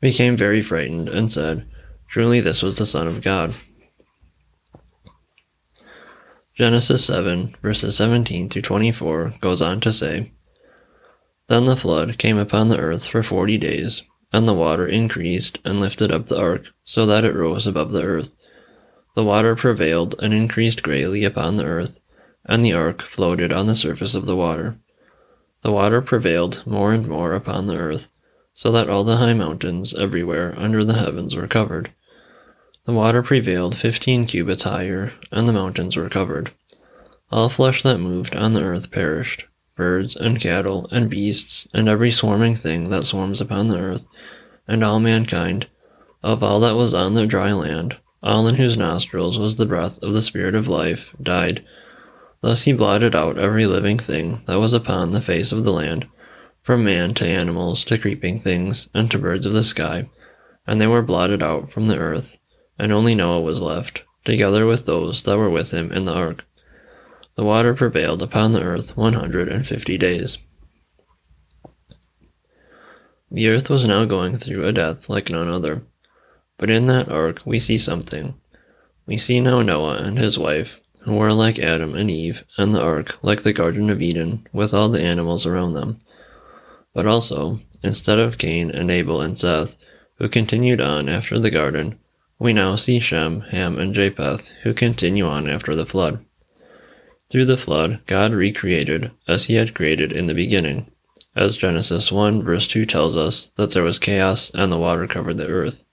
became 0.00 0.36
very 0.36 0.62
frightened 0.62 1.08
and 1.08 1.30
said, 1.30 1.66
Truly 2.08 2.40
this 2.40 2.62
was 2.62 2.76
the 2.76 2.86
Son 2.86 3.06
of 3.06 3.22
God. 3.22 3.54
Genesis 6.56 7.04
7, 7.06 7.56
verses 7.62 7.96
17 7.96 8.48
through 8.48 8.62
24 8.62 9.34
goes 9.40 9.62
on 9.62 9.80
to 9.80 9.92
say, 9.92 10.32
Then 11.48 11.64
the 11.64 11.76
flood 11.76 12.18
came 12.18 12.36
upon 12.36 12.68
the 12.68 12.78
earth 12.78 13.06
for 13.06 13.22
forty 13.22 13.56
days, 13.56 14.02
and 14.32 14.46
the 14.46 14.54
water 14.54 14.86
increased 14.86 15.58
and 15.64 15.80
lifted 15.80 16.12
up 16.12 16.26
the 16.26 16.38
ark, 16.38 16.66
so 16.84 17.06
that 17.06 17.24
it 17.24 17.34
rose 17.34 17.66
above 17.66 17.92
the 17.92 18.02
earth. 18.02 18.32
The 19.16 19.24
water 19.24 19.56
prevailed 19.56 20.14
and 20.18 20.34
increased 20.34 20.82
greatly 20.82 21.24
upon 21.24 21.56
the 21.56 21.64
earth, 21.64 21.98
and 22.44 22.64
the 22.64 22.72
ark 22.72 23.02
floated 23.02 23.52
on 23.52 23.66
the 23.66 23.74
surface 23.74 24.14
of 24.14 24.26
the 24.26 24.36
water. 24.36 24.78
The 25.62 25.72
water 25.72 26.00
prevailed 26.00 26.62
more 26.66 26.92
and 26.92 27.06
more 27.06 27.34
upon 27.34 27.66
the 27.66 27.76
earth, 27.76 28.08
so 28.54 28.72
that 28.72 28.88
all 28.88 29.04
the 29.04 29.18
high 29.18 29.34
mountains 29.34 29.94
everywhere 29.94 30.54
under 30.56 30.84
the 30.84 30.94
heavens 30.94 31.36
were 31.36 31.46
covered. 31.46 31.90
The 32.86 32.92
water 32.92 33.22
prevailed 33.22 33.74
fifteen 33.74 34.26
cubits 34.26 34.62
higher, 34.62 35.12
and 35.30 35.46
the 35.46 35.52
mountains 35.52 35.96
were 35.96 36.08
covered. 36.08 36.52
All 37.30 37.48
flesh 37.48 37.82
that 37.82 37.98
moved 37.98 38.34
on 38.34 38.54
the 38.54 38.62
earth 38.62 38.90
perished 38.90 39.44
birds, 39.76 40.14
and 40.14 40.40
cattle, 40.40 40.88
and 40.90 41.08
beasts, 41.08 41.66
and 41.72 41.88
every 41.88 42.10
swarming 42.10 42.54
thing 42.54 42.90
that 42.90 43.04
swarms 43.04 43.40
upon 43.40 43.68
the 43.68 43.78
earth, 43.78 44.04
and 44.68 44.84
all 44.84 45.00
mankind, 45.00 45.66
of 46.22 46.42
all 46.42 46.60
that 46.60 46.74
was 46.74 46.92
on 46.92 47.14
the 47.14 47.26
dry 47.26 47.52
land, 47.52 47.96
all 48.22 48.46
in 48.46 48.56
whose 48.56 48.76
nostrils 48.76 49.38
was 49.38 49.56
the 49.56 49.64
breath 49.64 49.98
of 50.02 50.12
the 50.12 50.20
Spirit 50.20 50.54
of 50.54 50.68
life, 50.68 51.14
died 51.22 51.64
Thus 52.42 52.62
he 52.62 52.72
blotted 52.72 53.14
out 53.14 53.38
every 53.38 53.66
living 53.66 53.98
thing 53.98 54.42
that 54.46 54.58
was 54.58 54.72
upon 54.72 55.10
the 55.10 55.20
face 55.20 55.52
of 55.52 55.64
the 55.64 55.72
land, 55.72 56.08
from 56.62 56.84
man 56.84 57.14
to 57.14 57.26
animals 57.26 57.84
to 57.86 57.98
creeping 57.98 58.40
things, 58.40 58.88
and 58.94 59.10
to 59.10 59.18
birds 59.18 59.44
of 59.46 59.52
the 59.52 59.64
sky, 59.64 60.08
and 60.66 60.80
they 60.80 60.86
were 60.86 61.02
blotted 61.02 61.42
out 61.42 61.70
from 61.70 61.88
the 61.88 61.98
earth, 61.98 62.38
and 62.78 62.92
only 62.92 63.14
Noah 63.14 63.40
was 63.40 63.60
left, 63.60 64.04
together 64.24 64.64
with 64.66 64.86
those 64.86 65.22
that 65.22 65.36
were 65.36 65.50
with 65.50 65.70
him 65.72 65.92
in 65.92 66.04
the 66.06 66.12
ark. 66.12 66.46
The 67.36 67.44
water 67.44 67.74
prevailed 67.74 68.22
upon 68.22 68.52
the 68.52 68.62
earth 68.62 68.96
one 68.96 69.14
hundred 69.14 69.48
and 69.48 69.66
fifty 69.66 69.98
days. 69.98 70.38
The 73.30 73.48
earth 73.48 73.70
was 73.70 73.86
now 73.86 74.06
going 74.06 74.38
through 74.38 74.66
a 74.66 74.72
death 74.72 75.08
like 75.08 75.30
none 75.30 75.48
other. 75.48 75.82
But 76.58 76.68
in 76.68 76.86
that 76.88 77.08
ark 77.08 77.42
we 77.44 77.60
see 77.60 77.78
something. 77.78 78.34
We 79.06 79.16
see 79.18 79.40
now 79.40 79.62
Noah 79.62 79.96
and 80.02 80.18
his 80.18 80.38
wife, 80.38 80.80
who 81.00 81.14
were 81.14 81.32
like 81.32 81.58
Adam 81.58 81.94
and 81.94 82.10
Eve, 82.10 82.44
and 82.58 82.74
the 82.74 82.80
ark 82.80 83.18
like 83.22 83.42
the 83.42 83.52
Garden 83.52 83.90
of 83.90 84.02
Eden, 84.02 84.46
with 84.52 84.74
all 84.74 84.88
the 84.88 85.00
animals 85.00 85.46
around 85.46 85.74
them. 85.74 86.00
But 86.94 87.06
also, 87.06 87.60
instead 87.82 88.18
of 88.18 88.38
Cain 88.38 88.70
and 88.70 88.90
Abel 88.90 89.20
and 89.20 89.38
Seth, 89.38 89.76
who 90.16 90.28
continued 90.28 90.80
on 90.80 91.08
after 91.08 91.38
the 91.38 91.50
garden, 91.50 91.98
we 92.38 92.52
now 92.52 92.76
see 92.76 93.00
Shem, 93.00 93.42
Ham, 93.50 93.78
and 93.78 93.94
Japheth, 93.94 94.50
who 94.62 94.74
continue 94.74 95.26
on 95.26 95.48
after 95.48 95.74
the 95.74 95.86
flood. 95.86 96.24
Through 97.30 97.44
the 97.44 97.56
flood, 97.56 98.00
God 98.06 98.32
recreated 98.32 99.10
as 99.28 99.46
he 99.46 99.54
had 99.54 99.74
created 99.74 100.10
in 100.10 100.26
the 100.26 100.34
beginning, 100.34 100.90
as 101.36 101.56
Genesis 101.56 102.10
1 102.10 102.42
verse 102.42 102.66
2 102.66 102.84
tells 102.86 103.16
us 103.16 103.50
that 103.56 103.70
there 103.70 103.84
was 103.84 103.98
chaos 103.98 104.50
and 104.52 104.72
the 104.72 104.78
water 104.78 105.06
covered 105.06 105.36
the 105.36 105.46
earth. 105.46 105.84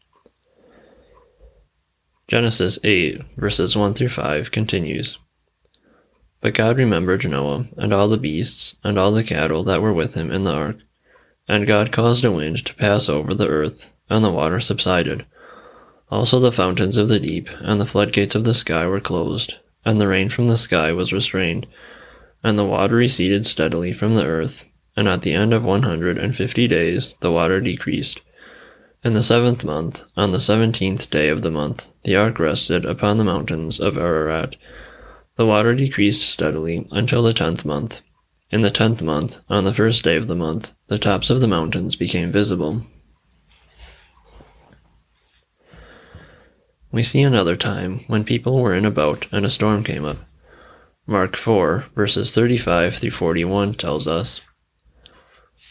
Genesis 2.27 2.77
8, 2.83 3.21
verses 3.37 3.77
1 3.77 3.93
through 3.93 4.09
5 4.09 4.51
continues. 4.51 5.17
But 6.41 6.55
God 6.55 6.77
remembered 6.77 7.25
Noah, 7.25 7.67
and 7.77 7.93
all 7.93 8.09
the 8.09 8.17
beasts, 8.17 8.75
and 8.83 8.99
all 8.99 9.11
the 9.13 9.23
cattle 9.23 9.63
that 9.63 9.81
were 9.81 9.93
with 9.93 10.15
him 10.15 10.29
in 10.29 10.43
the 10.43 10.51
ark. 10.51 10.75
And 11.47 11.65
God 11.65 11.93
caused 11.93 12.25
a 12.25 12.31
wind 12.33 12.65
to 12.65 12.75
pass 12.75 13.07
over 13.07 13.33
the 13.33 13.47
earth, 13.47 13.89
and 14.09 14.25
the 14.25 14.29
water 14.29 14.59
subsided. 14.59 15.25
Also 16.11 16.37
the 16.37 16.51
fountains 16.51 16.97
of 16.97 17.07
the 17.07 17.21
deep, 17.21 17.47
and 17.61 17.79
the 17.79 17.85
floodgates 17.85 18.35
of 18.35 18.43
the 18.43 18.53
sky 18.53 18.85
were 18.85 18.99
closed, 18.99 19.55
and 19.85 20.01
the 20.01 20.09
rain 20.09 20.27
from 20.27 20.49
the 20.49 20.57
sky 20.57 20.91
was 20.91 21.13
restrained, 21.13 21.65
and 22.43 22.59
the 22.59 22.65
water 22.65 22.95
receded 22.97 23.47
steadily 23.47 23.93
from 23.93 24.15
the 24.15 24.25
earth, 24.25 24.65
and 24.97 25.07
at 25.07 25.21
the 25.21 25.31
end 25.31 25.53
of 25.53 25.63
one 25.63 25.83
hundred 25.83 26.17
and 26.17 26.35
fifty 26.35 26.67
days 26.67 27.15
the 27.21 27.31
water 27.31 27.61
decreased. 27.61 28.19
In 29.03 29.13
the 29.13 29.21
seventh 29.21 29.63
month, 29.63 30.03
on 30.17 30.31
the 30.31 30.39
seventeenth 30.39 31.11
day 31.11 31.29
of 31.29 31.43
the 31.43 31.51
month, 31.51 31.87
the 32.03 32.15
ark 32.15 32.39
rested 32.39 32.83
upon 32.83 33.17
the 33.17 33.23
mountains 33.23 33.79
of 33.79 33.95
Ararat. 33.95 34.55
The 35.35 35.45
water 35.45 35.75
decreased 35.75 36.23
steadily 36.23 36.87
until 36.89 37.21
the 37.21 37.31
tenth 37.31 37.63
month. 37.63 38.01
In 38.49 38.61
the 38.61 38.71
tenth 38.71 39.03
month, 39.03 39.39
on 39.49 39.65
the 39.65 39.73
first 39.73 40.03
day 40.03 40.15
of 40.15 40.25
the 40.25 40.35
month, 40.35 40.73
the 40.87 40.97
tops 40.97 41.29
of 41.29 41.41
the 41.41 41.47
mountains 41.47 41.95
became 41.95 42.31
visible. 42.31 42.87
We 46.91 47.03
see 47.03 47.21
another 47.21 47.55
time 47.55 48.03
when 48.07 48.23
people 48.23 48.59
were 48.59 48.73
in 48.73 48.85
a 48.85 48.91
boat 48.91 49.27
and 49.31 49.45
a 49.45 49.51
storm 49.51 49.83
came 49.83 50.05
up. 50.05 50.17
Mark 51.05 51.37
4, 51.37 51.85
verses 51.95 52.31
35 52.31 52.95
through 52.95 53.11
41 53.11 53.75
tells 53.75 54.07
us 54.07 54.41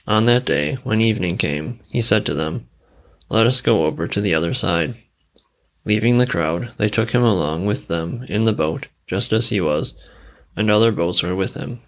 On 0.07 0.27
that 0.27 0.45
day, 0.45 0.75
when 0.85 1.01
evening 1.01 1.39
came, 1.39 1.81
he 1.89 2.01
said 2.01 2.25
to 2.27 2.35
them, 2.35 2.69
let 3.29 3.47
us 3.47 3.61
go 3.61 3.87
over 3.87 4.07
to 4.07 4.21
the 4.21 4.35
other 4.35 4.55
side. 4.55 4.97
Leaving 5.85 6.19
the 6.19 6.27
crowd, 6.27 6.73
they 6.79 6.89
took 6.89 7.11
him 7.11 7.23
along 7.23 7.67
with 7.67 7.89
them 7.89 8.25
in 8.29 8.45
the 8.45 8.53
boat, 8.53 8.89
just 9.07 9.33
as 9.33 9.49
he 9.49 9.61
was, 9.61 9.95
and 10.57 10.71
other 10.71 10.93
boats 10.93 11.23
were 11.23 11.35
with 11.35 11.55
him. 11.55 11.81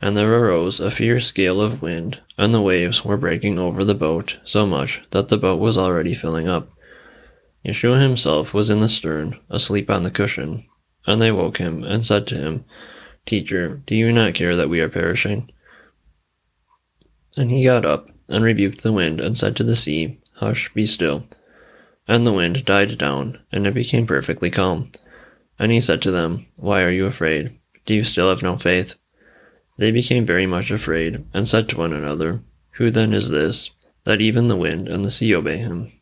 And 0.00 0.16
there 0.16 0.32
arose 0.32 0.80
a 0.80 0.90
fierce 0.90 1.30
gale 1.30 1.60
of 1.60 1.80
wind, 1.80 2.20
and 2.36 2.52
the 2.52 2.60
waves 2.60 3.04
were 3.04 3.16
breaking 3.16 3.58
over 3.58 3.84
the 3.84 3.94
boat 3.94 4.38
so 4.44 4.66
much 4.66 5.02
that 5.10 5.28
the 5.28 5.36
boat 5.36 5.60
was 5.60 5.78
already 5.78 6.14
filling 6.14 6.48
up. 6.48 6.70
Yeshua 7.64 8.00
himself 8.00 8.52
was 8.52 8.70
in 8.70 8.80
the 8.80 8.88
stern, 8.88 9.38
asleep 9.48 9.90
on 9.90 10.02
the 10.02 10.10
cushion. 10.10 10.64
And 11.06 11.20
they 11.20 11.30
woke 11.30 11.58
him, 11.58 11.84
and 11.84 12.06
said 12.06 12.26
to 12.28 12.36
him, 12.36 12.64
Teacher, 13.26 13.82
do 13.86 13.94
you 13.94 14.10
not 14.10 14.34
care 14.34 14.56
that 14.56 14.68
we 14.68 14.80
are 14.80 14.88
perishing? 14.88 15.50
And 17.36 17.50
he 17.50 17.64
got 17.64 17.84
up, 17.84 18.08
and 18.28 18.42
rebuked 18.42 18.82
the 18.82 18.92
wind, 18.92 19.20
and 19.20 19.36
said 19.36 19.54
to 19.56 19.64
the 19.64 19.76
sea, 19.76 20.20
Hush, 20.34 20.72
be 20.74 20.86
still. 20.86 21.26
And 22.08 22.26
the 22.26 22.32
wind 22.32 22.64
died 22.64 22.98
down, 22.98 23.38
and 23.52 23.66
it 23.66 23.74
became 23.74 24.06
perfectly 24.06 24.50
calm. 24.50 24.90
And 25.58 25.70
he 25.70 25.80
said 25.80 26.02
to 26.02 26.10
them, 26.10 26.46
Why 26.56 26.82
are 26.82 26.90
you 26.90 27.06
afraid? 27.06 27.58
Do 27.86 27.94
you 27.94 28.04
still 28.04 28.28
have 28.28 28.42
no 28.42 28.56
faith? 28.56 28.94
They 29.78 29.90
became 29.90 30.26
very 30.26 30.46
much 30.46 30.70
afraid, 30.70 31.24
and 31.32 31.48
said 31.48 31.68
to 31.68 31.78
one 31.78 31.92
another, 31.92 32.42
Who 32.72 32.90
then 32.90 33.12
is 33.12 33.30
this, 33.30 33.70
that 34.04 34.20
even 34.20 34.48
the 34.48 34.56
wind 34.56 34.88
and 34.88 35.04
the 35.04 35.10
sea 35.10 35.34
obey 35.34 35.58
him? 35.58 35.92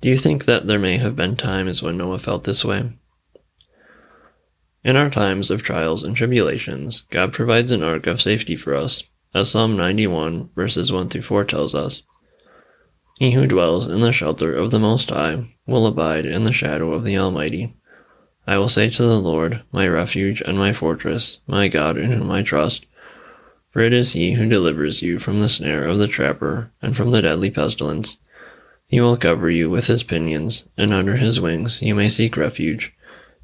Do 0.00 0.08
you 0.08 0.16
think 0.16 0.46
that 0.46 0.66
there 0.66 0.78
may 0.78 0.96
have 0.98 1.16
been 1.16 1.36
times 1.36 1.82
when 1.82 1.98
Noah 1.98 2.18
felt 2.18 2.44
this 2.44 2.64
way? 2.64 2.92
In 4.82 4.96
our 4.96 5.10
times 5.10 5.50
of 5.50 5.62
trials 5.62 6.02
and 6.02 6.16
tribulations, 6.16 7.02
God 7.10 7.34
provides 7.34 7.70
an 7.70 7.82
ark 7.82 8.06
of 8.06 8.22
safety 8.22 8.56
for 8.56 8.74
us, 8.74 9.02
as 9.32 9.50
Psalm 9.50 9.76
91, 9.76 10.50
verses 10.56 10.92
1 10.92 11.08
through 11.08 11.22
4 11.22 11.44
tells 11.44 11.74
us. 11.74 12.02
He 13.18 13.32
who 13.32 13.46
dwells 13.46 13.86
in 13.86 14.00
the 14.00 14.12
shelter 14.12 14.54
of 14.54 14.70
the 14.70 14.78
Most 14.78 15.10
High 15.10 15.54
will 15.66 15.86
abide 15.86 16.26
in 16.26 16.44
the 16.44 16.52
shadow 16.52 16.92
of 16.92 17.04
the 17.04 17.16
Almighty. 17.16 17.74
I 18.46 18.58
will 18.58 18.68
say 18.68 18.90
to 18.90 19.02
the 19.02 19.20
Lord, 19.20 19.62
my 19.70 19.86
refuge 19.86 20.40
and 20.40 20.58
my 20.58 20.72
fortress, 20.72 21.38
my 21.46 21.68
God 21.68 21.96
in 21.96 22.10
whom 22.10 22.30
I 22.30 22.42
trust. 22.42 22.86
For 23.70 23.82
it 23.82 23.92
is 23.92 24.12
he 24.12 24.32
who 24.32 24.48
delivers 24.48 25.02
you 25.02 25.20
from 25.20 25.38
the 25.38 25.48
snare 25.48 25.84
of 25.84 25.98
the 25.98 26.08
trapper 26.08 26.72
and 26.82 26.96
from 26.96 27.12
the 27.12 27.22
deadly 27.22 27.50
pestilence. 27.50 28.16
He 28.88 29.00
will 29.00 29.16
cover 29.16 29.48
you 29.48 29.70
with 29.70 29.86
his 29.86 30.02
pinions, 30.02 30.64
and 30.76 30.92
under 30.92 31.18
his 31.18 31.40
wings 31.40 31.80
you 31.80 31.94
may 31.94 32.08
seek 32.08 32.36
refuge. 32.36 32.92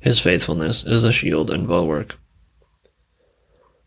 His 0.01 0.19
faithfulness 0.19 0.85
is 0.85 1.05
a 1.05 1.13
shield 1.13 1.49
and 1.51 1.69
bulwark. 1.69 2.19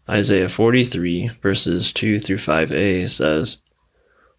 Isaiah 0.10 0.50
43, 0.50 1.34
verses 1.39 1.94
2 1.94 2.20
through 2.20 2.38
5a 2.38 3.08
says, 3.08 3.58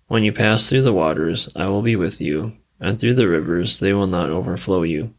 When 0.08 0.24
you 0.24 0.32
pass 0.32 0.68
through 0.68 0.82
the 0.82 0.92
waters, 0.92 1.48
I 1.54 1.68
will 1.68 1.82
be 1.82 1.94
with 1.94 2.20
you, 2.20 2.54
and 2.80 2.98
through 2.98 3.14
the 3.14 3.28
rivers, 3.28 3.78
they 3.78 3.92
will 3.92 4.08
not 4.08 4.30
overflow 4.30 4.82
you. 4.82 5.14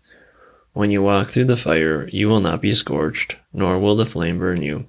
When 0.73 0.91
you 0.91 1.01
walk 1.01 1.29
through 1.29 1.45
the 1.45 1.55
fire, 1.55 2.09
you 2.09 2.27
will 2.27 2.41
not 2.41 2.61
be 2.61 2.73
scorched, 2.73 3.37
nor 3.53 3.79
will 3.79 3.95
the 3.95 4.05
flame 4.05 4.39
burn 4.39 4.61
you. 4.61 4.87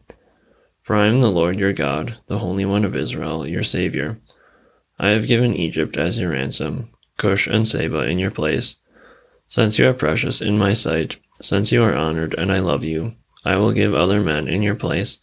For 0.83 0.97
I 0.97 1.07
am 1.07 1.21
the 1.21 1.31
Lord 1.31 1.61
your 1.61 1.73
God, 1.73 2.17
the 2.27 2.41
Holy 2.41 2.65
One 2.65 2.85
of 2.85 2.97
Israel, 2.97 3.47
your 3.47 3.63
Savior. 3.63 4.19
I 4.99 5.11
have 5.11 5.29
given 5.29 5.55
Egypt 5.55 5.97
as 5.97 6.19
your 6.19 6.31
ransom, 6.31 6.91
Cush 7.19 7.47
and 7.47 7.69
Seba 7.69 8.01
in 8.01 8.19
your 8.19 8.33
place. 8.33 8.75
Since 9.47 9.79
you 9.79 9.89
are 9.89 9.95
precious 9.95 10.41
in 10.41 10.59
my 10.59 10.73
sight, 10.73 11.19
since 11.41 11.71
you 11.71 11.85
are 11.85 11.95
honored 11.95 12.35
and 12.37 12.51
I 12.51 12.59
love 12.59 12.83
you, 12.83 13.15
I 13.45 13.59
will 13.59 13.71
give 13.71 13.95
other 13.95 14.21
men 14.21 14.49
in 14.49 14.63
your 14.63 14.75
place 14.75 15.19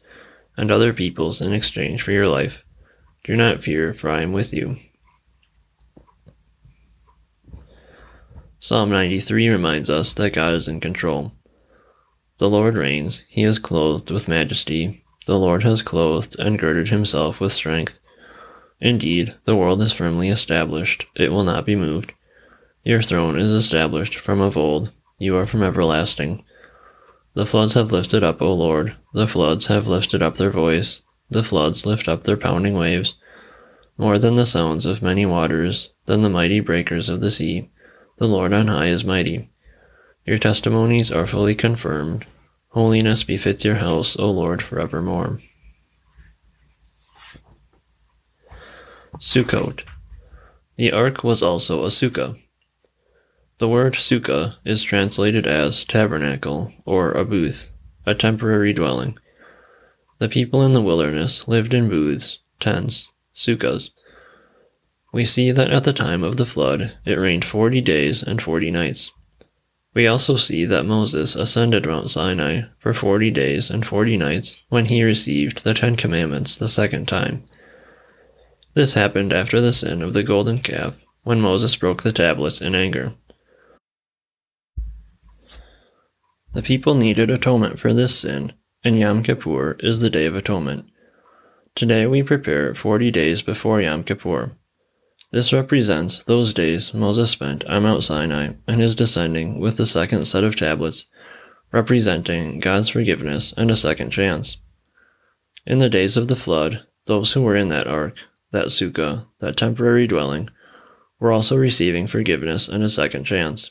and 0.59 0.71
other 0.71 0.91
peoples 0.91 1.39
in 1.39 1.53
exchange 1.53 2.01
for 2.01 2.11
your 2.11 2.27
life. 2.27 2.65
Do 3.23 3.37
not 3.37 3.63
fear, 3.63 3.93
for 3.93 4.09
I 4.09 4.23
am 4.23 4.33
with 4.33 4.53
you. 4.53 4.75
Psalm 8.59 8.89
93 8.89 9.47
reminds 9.47 9.89
us 9.89 10.13
that 10.15 10.33
God 10.33 10.53
is 10.53 10.67
in 10.67 10.81
control. 10.81 11.31
The 12.39 12.49
Lord 12.49 12.75
reigns, 12.75 13.23
he 13.29 13.43
is 13.43 13.57
clothed 13.57 14.11
with 14.11 14.27
majesty. 14.27 15.01
The 15.27 15.39
Lord 15.39 15.63
has 15.63 15.81
clothed 15.81 16.37
and 16.37 16.59
girded 16.59 16.89
himself 16.89 17.39
with 17.39 17.53
strength. 17.53 17.97
Indeed, 18.81 19.35
the 19.45 19.55
world 19.55 19.81
is 19.81 19.93
firmly 19.93 20.27
established, 20.27 21.05
it 21.15 21.31
will 21.31 21.45
not 21.45 21.65
be 21.65 21.77
moved. 21.77 22.11
Your 22.83 23.01
throne 23.01 23.39
is 23.39 23.51
established 23.51 24.15
from 24.15 24.41
of 24.41 24.57
old, 24.57 24.91
you 25.19 25.37
are 25.37 25.45
from 25.45 25.63
everlasting. 25.63 26.43
The 27.39 27.45
floods 27.45 27.73
have 27.75 27.93
lifted 27.93 28.21
up, 28.21 28.41
O 28.41 28.53
Lord, 28.53 28.97
the 29.13 29.25
floods 29.25 29.67
have 29.67 29.87
lifted 29.87 30.21
up 30.21 30.35
their 30.35 30.51
voice, 30.51 30.99
the 31.29 31.41
floods 31.41 31.85
lift 31.85 32.09
up 32.09 32.23
their 32.23 32.35
pounding 32.35 32.73
waves, 32.73 33.15
more 33.97 34.19
than 34.19 34.35
the 34.35 34.45
sounds 34.45 34.85
of 34.85 35.01
many 35.01 35.25
waters, 35.25 35.89
than 36.05 36.21
the 36.21 36.29
mighty 36.29 36.59
breakers 36.59 37.07
of 37.07 37.21
the 37.21 37.31
sea. 37.31 37.69
The 38.17 38.27
Lord 38.27 38.51
on 38.51 38.67
high 38.67 38.87
is 38.87 39.05
mighty. 39.05 39.51
Your 40.25 40.37
testimonies 40.37 41.11
are 41.11 41.25
fully 41.25 41.55
confirmed. 41.55 42.25
Holiness 42.71 43.23
befits 43.23 43.63
your 43.63 43.75
house, 43.75 44.17
O 44.17 44.29
Lord, 44.29 44.61
forevermore. 44.61 45.41
Sukkot. 49.17 49.83
The 50.75 50.91
ark 50.91 51.23
was 51.23 51.41
also 51.41 51.85
a 51.85 51.87
sukkah. 51.87 52.37
The 53.59 53.67
word 53.67 53.95
sukkah 53.95 54.55
is 54.63 54.83
translated 54.83 55.45
as 55.45 55.83
tabernacle 55.83 56.71
or 56.85 57.11
a 57.11 57.25
booth, 57.25 57.69
a 58.05 58.15
temporary 58.15 58.71
dwelling. 58.71 59.17
The 60.17 60.29
people 60.29 60.65
in 60.65 60.71
the 60.71 60.81
wilderness 60.81 61.45
lived 61.45 61.73
in 61.73 61.89
booths, 61.89 62.39
tents, 62.61 63.09
sukkahs. 63.35 63.89
We 65.11 65.25
see 65.25 65.51
that 65.51 65.71
at 65.71 65.83
the 65.83 65.91
time 65.91 66.23
of 66.23 66.37
the 66.37 66.45
flood 66.45 66.93
it 67.03 67.19
rained 67.19 67.43
forty 67.43 67.81
days 67.81 68.23
and 68.23 68.41
forty 68.41 68.71
nights. 68.71 69.11
We 69.93 70.07
also 70.07 70.37
see 70.37 70.63
that 70.63 70.85
Moses 70.85 71.35
ascended 71.35 71.85
Mount 71.85 72.09
Sinai 72.09 72.61
for 72.77 72.93
forty 72.93 73.29
days 73.29 73.69
and 73.69 73.85
forty 73.85 74.15
nights 74.15 74.63
when 74.69 74.85
he 74.85 75.03
received 75.03 75.65
the 75.65 75.73
Ten 75.73 75.97
Commandments 75.97 76.55
the 76.55 76.69
second 76.69 77.09
time. 77.09 77.43
This 78.73 78.93
happened 78.93 79.33
after 79.33 79.59
the 79.59 79.73
sin 79.73 80.01
of 80.01 80.13
the 80.13 80.23
golden 80.23 80.59
calf, 80.59 80.95
when 81.23 81.41
Moses 81.41 81.75
broke 81.75 82.03
the 82.03 82.13
tablets 82.13 82.61
in 82.61 82.73
anger. 82.73 83.11
The 86.51 86.63
people 86.63 86.95
needed 86.95 87.29
atonement 87.29 87.79
for 87.79 87.93
this 87.93 88.15
sin, 88.15 88.53
and 88.83 88.97
Yom 88.97 89.21
Kippur 89.21 89.77
is 89.81 89.99
the 89.99 90.09
Day 90.09 90.25
of 90.25 90.35
Atonement. 90.35 90.85
Today 91.75 92.07
we 92.07 92.23
prepare 92.23 92.73
40 92.73 93.11
days 93.11 93.43
before 93.43 93.79
Yom 93.81 94.03
Kippur. 94.03 94.53
This 95.31 95.53
represents 95.53 96.23
those 96.23 96.55
days 96.55 96.91
Moses 96.91 97.29
spent 97.29 97.63
on 97.65 97.83
Mount 97.83 98.03
Sinai 98.03 98.53
and 98.67 98.81
his 98.81 98.95
descending 98.95 99.59
with 99.59 99.77
the 99.77 99.85
second 99.85 100.25
set 100.25 100.43
of 100.43 100.55
tablets, 100.55 101.05
representing 101.71 102.59
God's 102.59 102.89
forgiveness 102.89 103.53
and 103.55 103.69
a 103.69 103.75
second 103.75 104.09
chance. 104.09 104.57
In 105.67 105.77
the 105.77 105.87
days 105.87 106.17
of 106.17 106.29
the 106.29 106.35
flood, 106.35 106.83
those 107.05 107.33
who 107.33 107.43
were 107.43 107.55
in 107.55 107.69
that 107.69 107.85
ark, 107.85 108.17
that 108.51 108.69
sukkah, 108.69 109.27
that 109.39 109.55
temporary 109.55 110.07
dwelling, 110.07 110.49
were 111.19 111.31
also 111.31 111.55
receiving 111.55 112.07
forgiveness 112.07 112.67
and 112.67 112.83
a 112.83 112.89
second 112.89 113.25
chance. 113.25 113.69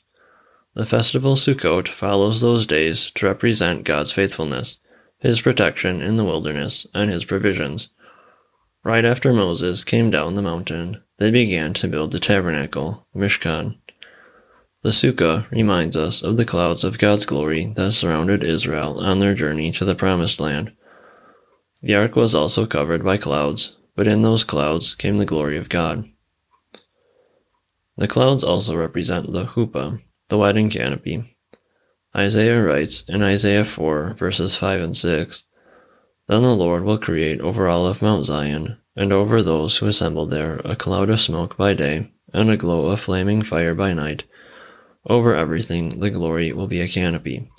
The 0.78 0.86
festival 0.86 1.34
Sukkot 1.34 1.88
follows 1.88 2.40
those 2.40 2.64
days 2.64 3.10
to 3.16 3.26
represent 3.26 3.82
God's 3.82 4.12
faithfulness, 4.12 4.78
His 5.18 5.40
protection 5.40 6.00
in 6.00 6.16
the 6.16 6.22
wilderness, 6.22 6.86
and 6.94 7.10
His 7.10 7.24
provisions. 7.24 7.88
Right 8.84 9.04
after 9.04 9.32
Moses 9.32 9.82
came 9.82 10.08
down 10.08 10.36
the 10.36 10.40
mountain, 10.40 11.02
they 11.16 11.32
began 11.32 11.74
to 11.74 11.88
build 11.88 12.12
the 12.12 12.20
tabernacle, 12.20 13.08
Mishkan. 13.12 13.78
The 14.82 14.90
Sukkah 14.90 15.50
reminds 15.50 15.96
us 15.96 16.22
of 16.22 16.36
the 16.36 16.44
clouds 16.44 16.84
of 16.84 16.98
God's 16.98 17.26
glory 17.26 17.72
that 17.74 17.90
surrounded 17.90 18.44
Israel 18.44 19.00
on 19.00 19.18
their 19.18 19.34
journey 19.34 19.72
to 19.72 19.84
the 19.84 19.96
Promised 19.96 20.38
Land. 20.38 20.70
The 21.82 21.96
ark 21.96 22.14
was 22.14 22.36
also 22.36 22.66
covered 22.66 23.02
by 23.02 23.16
clouds, 23.16 23.72
but 23.96 24.06
in 24.06 24.22
those 24.22 24.44
clouds 24.44 24.94
came 24.94 25.18
the 25.18 25.26
glory 25.26 25.58
of 25.58 25.68
God. 25.68 26.08
The 27.96 28.06
clouds 28.06 28.44
also 28.44 28.76
represent 28.76 29.32
the 29.32 29.44
chuppah, 29.44 30.00
the 30.28 30.38
wedding 30.38 30.68
canopy. 30.68 31.36
Isaiah 32.14 32.62
writes 32.62 33.02
in 33.08 33.22
Isaiah 33.22 33.64
4, 33.64 34.14
verses 34.18 34.56
5 34.56 34.80
and 34.80 34.96
6 34.96 35.42
Then 36.26 36.42
the 36.42 36.54
Lord 36.54 36.84
will 36.84 36.98
create 36.98 37.40
over 37.40 37.68
all 37.68 37.86
of 37.86 38.02
Mount 38.02 38.26
Zion, 38.26 38.76
and 38.94 39.12
over 39.12 39.42
those 39.42 39.78
who 39.78 39.86
assemble 39.86 40.26
there, 40.26 40.56
a 40.64 40.76
cloud 40.76 41.08
of 41.08 41.20
smoke 41.20 41.56
by 41.56 41.72
day, 41.72 42.12
and 42.32 42.50
a 42.50 42.56
glow 42.56 42.86
of 42.86 43.00
flaming 43.00 43.42
fire 43.42 43.74
by 43.74 43.94
night. 43.94 44.24
Over 45.06 45.34
everything 45.34 46.00
the 46.00 46.10
glory 46.10 46.52
will 46.52 46.66
be 46.66 46.80
a 46.82 46.88
canopy. 46.88 47.50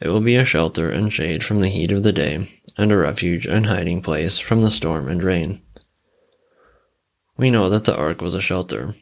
It 0.00 0.08
will 0.08 0.20
be 0.20 0.34
a 0.34 0.44
shelter 0.44 0.90
and 0.90 1.12
shade 1.12 1.44
from 1.44 1.60
the 1.60 1.68
heat 1.68 1.92
of 1.92 2.02
the 2.02 2.12
day, 2.12 2.60
and 2.76 2.90
a 2.90 2.96
refuge 2.96 3.46
and 3.46 3.66
hiding 3.66 4.02
place 4.02 4.38
from 4.38 4.62
the 4.62 4.70
storm 4.70 5.08
and 5.08 5.22
rain. 5.22 5.62
We 7.36 7.50
know 7.50 7.68
that 7.68 7.84
the 7.84 7.94
ark 7.94 8.20
was 8.20 8.34
a 8.34 8.40
shelter, 8.40 8.96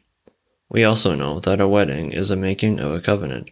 we 0.71 0.85
also 0.85 1.13
know 1.15 1.37
that 1.41 1.59
a 1.59 1.67
wedding 1.67 2.13
is 2.13 2.31
a 2.31 2.35
making 2.37 2.79
of 2.79 2.93
a 2.93 3.01
covenant. 3.01 3.49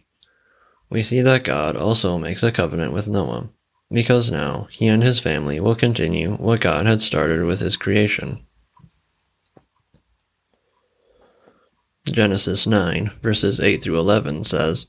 We 0.88 1.02
see 1.02 1.20
that 1.20 1.44
God 1.44 1.76
also 1.76 2.16
makes 2.16 2.42
a 2.42 2.50
covenant 2.50 2.94
with 2.94 3.08
Noah, 3.08 3.50
because 3.92 4.30
now 4.30 4.68
he 4.70 4.86
and 4.86 5.02
his 5.02 5.20
family 5.20 5.60
will 5.60 5.74
continue 5.74 6.36
what 6.36 6.62
God 6.62 6.86
had 6.86 7.02
started 7.02 7.44
with 7.44 7.60
his 7.60 7.76
creation. 7.76 8.46
Genesis 12.06 12.66
9, 12.66 13.10
verses 13.22 13.60
8 13.60 13.82
through 13.82 13.98
11 13.98 14.44
says, 14.44 14.86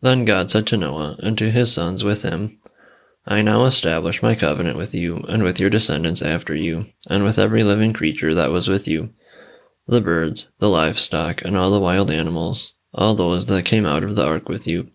Then 0.00 0.24
God 0.24 0.50
said 0.50 0.66
to 0.66 0.76
Noah 0.76 1.18
and 1.20 1.38
to 1.38 1.52
his 1.52 1.72
sons 1.72 2.02
with 2.02 2.22
him, 2.22 2.58
I 3.24 3.42
now 3.42 3.64
establish 3.64 4.24
my 4.24 4.34
covenant 4.34 4.76
with 4.76 4.92
you 4.92 5.18
and 5.28 5.44
with 5.44 5.60
your 5.60 5.70
descendants 5.70 6.20
after 6.20 6.54
you, 6.54 6.86
and 7.06 7.22
with 7.22 7.38
every 7.38 7.62
living 7.62 7.92
creature 7.92 8.34
that 8.34 8.50
was 8.50 8.66
with 8.66 8.88
you 8.88 9.10
the 9.86 10.00
birds, 10.00 10.48
the 10.58 10.68
livestock, 10.68 11.42
and 11.42 11.56
all 11.56 11.70
the 11.70 11.80
wild 11.80 12.10
animals, 12.10 12.74
all 12.92 13.14
those 13.14 13.46
that 13.46 13.64
came 13.64 13.86
out 13.86 14.02
of 14.02 14.16
the 14.16 14.24
ark 14.24 14.48
with 14.48 14.66
you, 14.66 14.90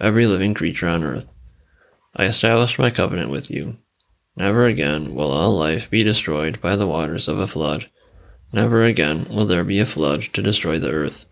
every 0.00 0.26
living 0.26 0.54
creature 0.54 0.88
on 0.88 1.02
earth. 1.02 1.32
I 2.14 2.24
establish 2.24 2.78
my 2.78 2.90
covenant 2.90 3.30
with 3.30 3.50
you. 3.50 3.78
Never 4.36 4.66
again 4.66 5.14
will 5.14 5.30
all 5.30 5.56
life 5.56 5.90
be 5.90 6.02
destroyed 6.02 6.60
by 6.60 6.76
the 6.76 6.86
waters 6.86 7.26
of 7.26 7.38
a 7.38 7.46
flood. 7.46 7.88
Never 8.52 8.84
again 8.84 9.26
will 9.30 9.46
there 9.46 9.64
be 9.64 9.80
a 9.80 9.86
flood 9.86 10.22
to 10.32 10.42
destroy 10.42 10.78
the 10.78 10.90
earth. 10.90 11.24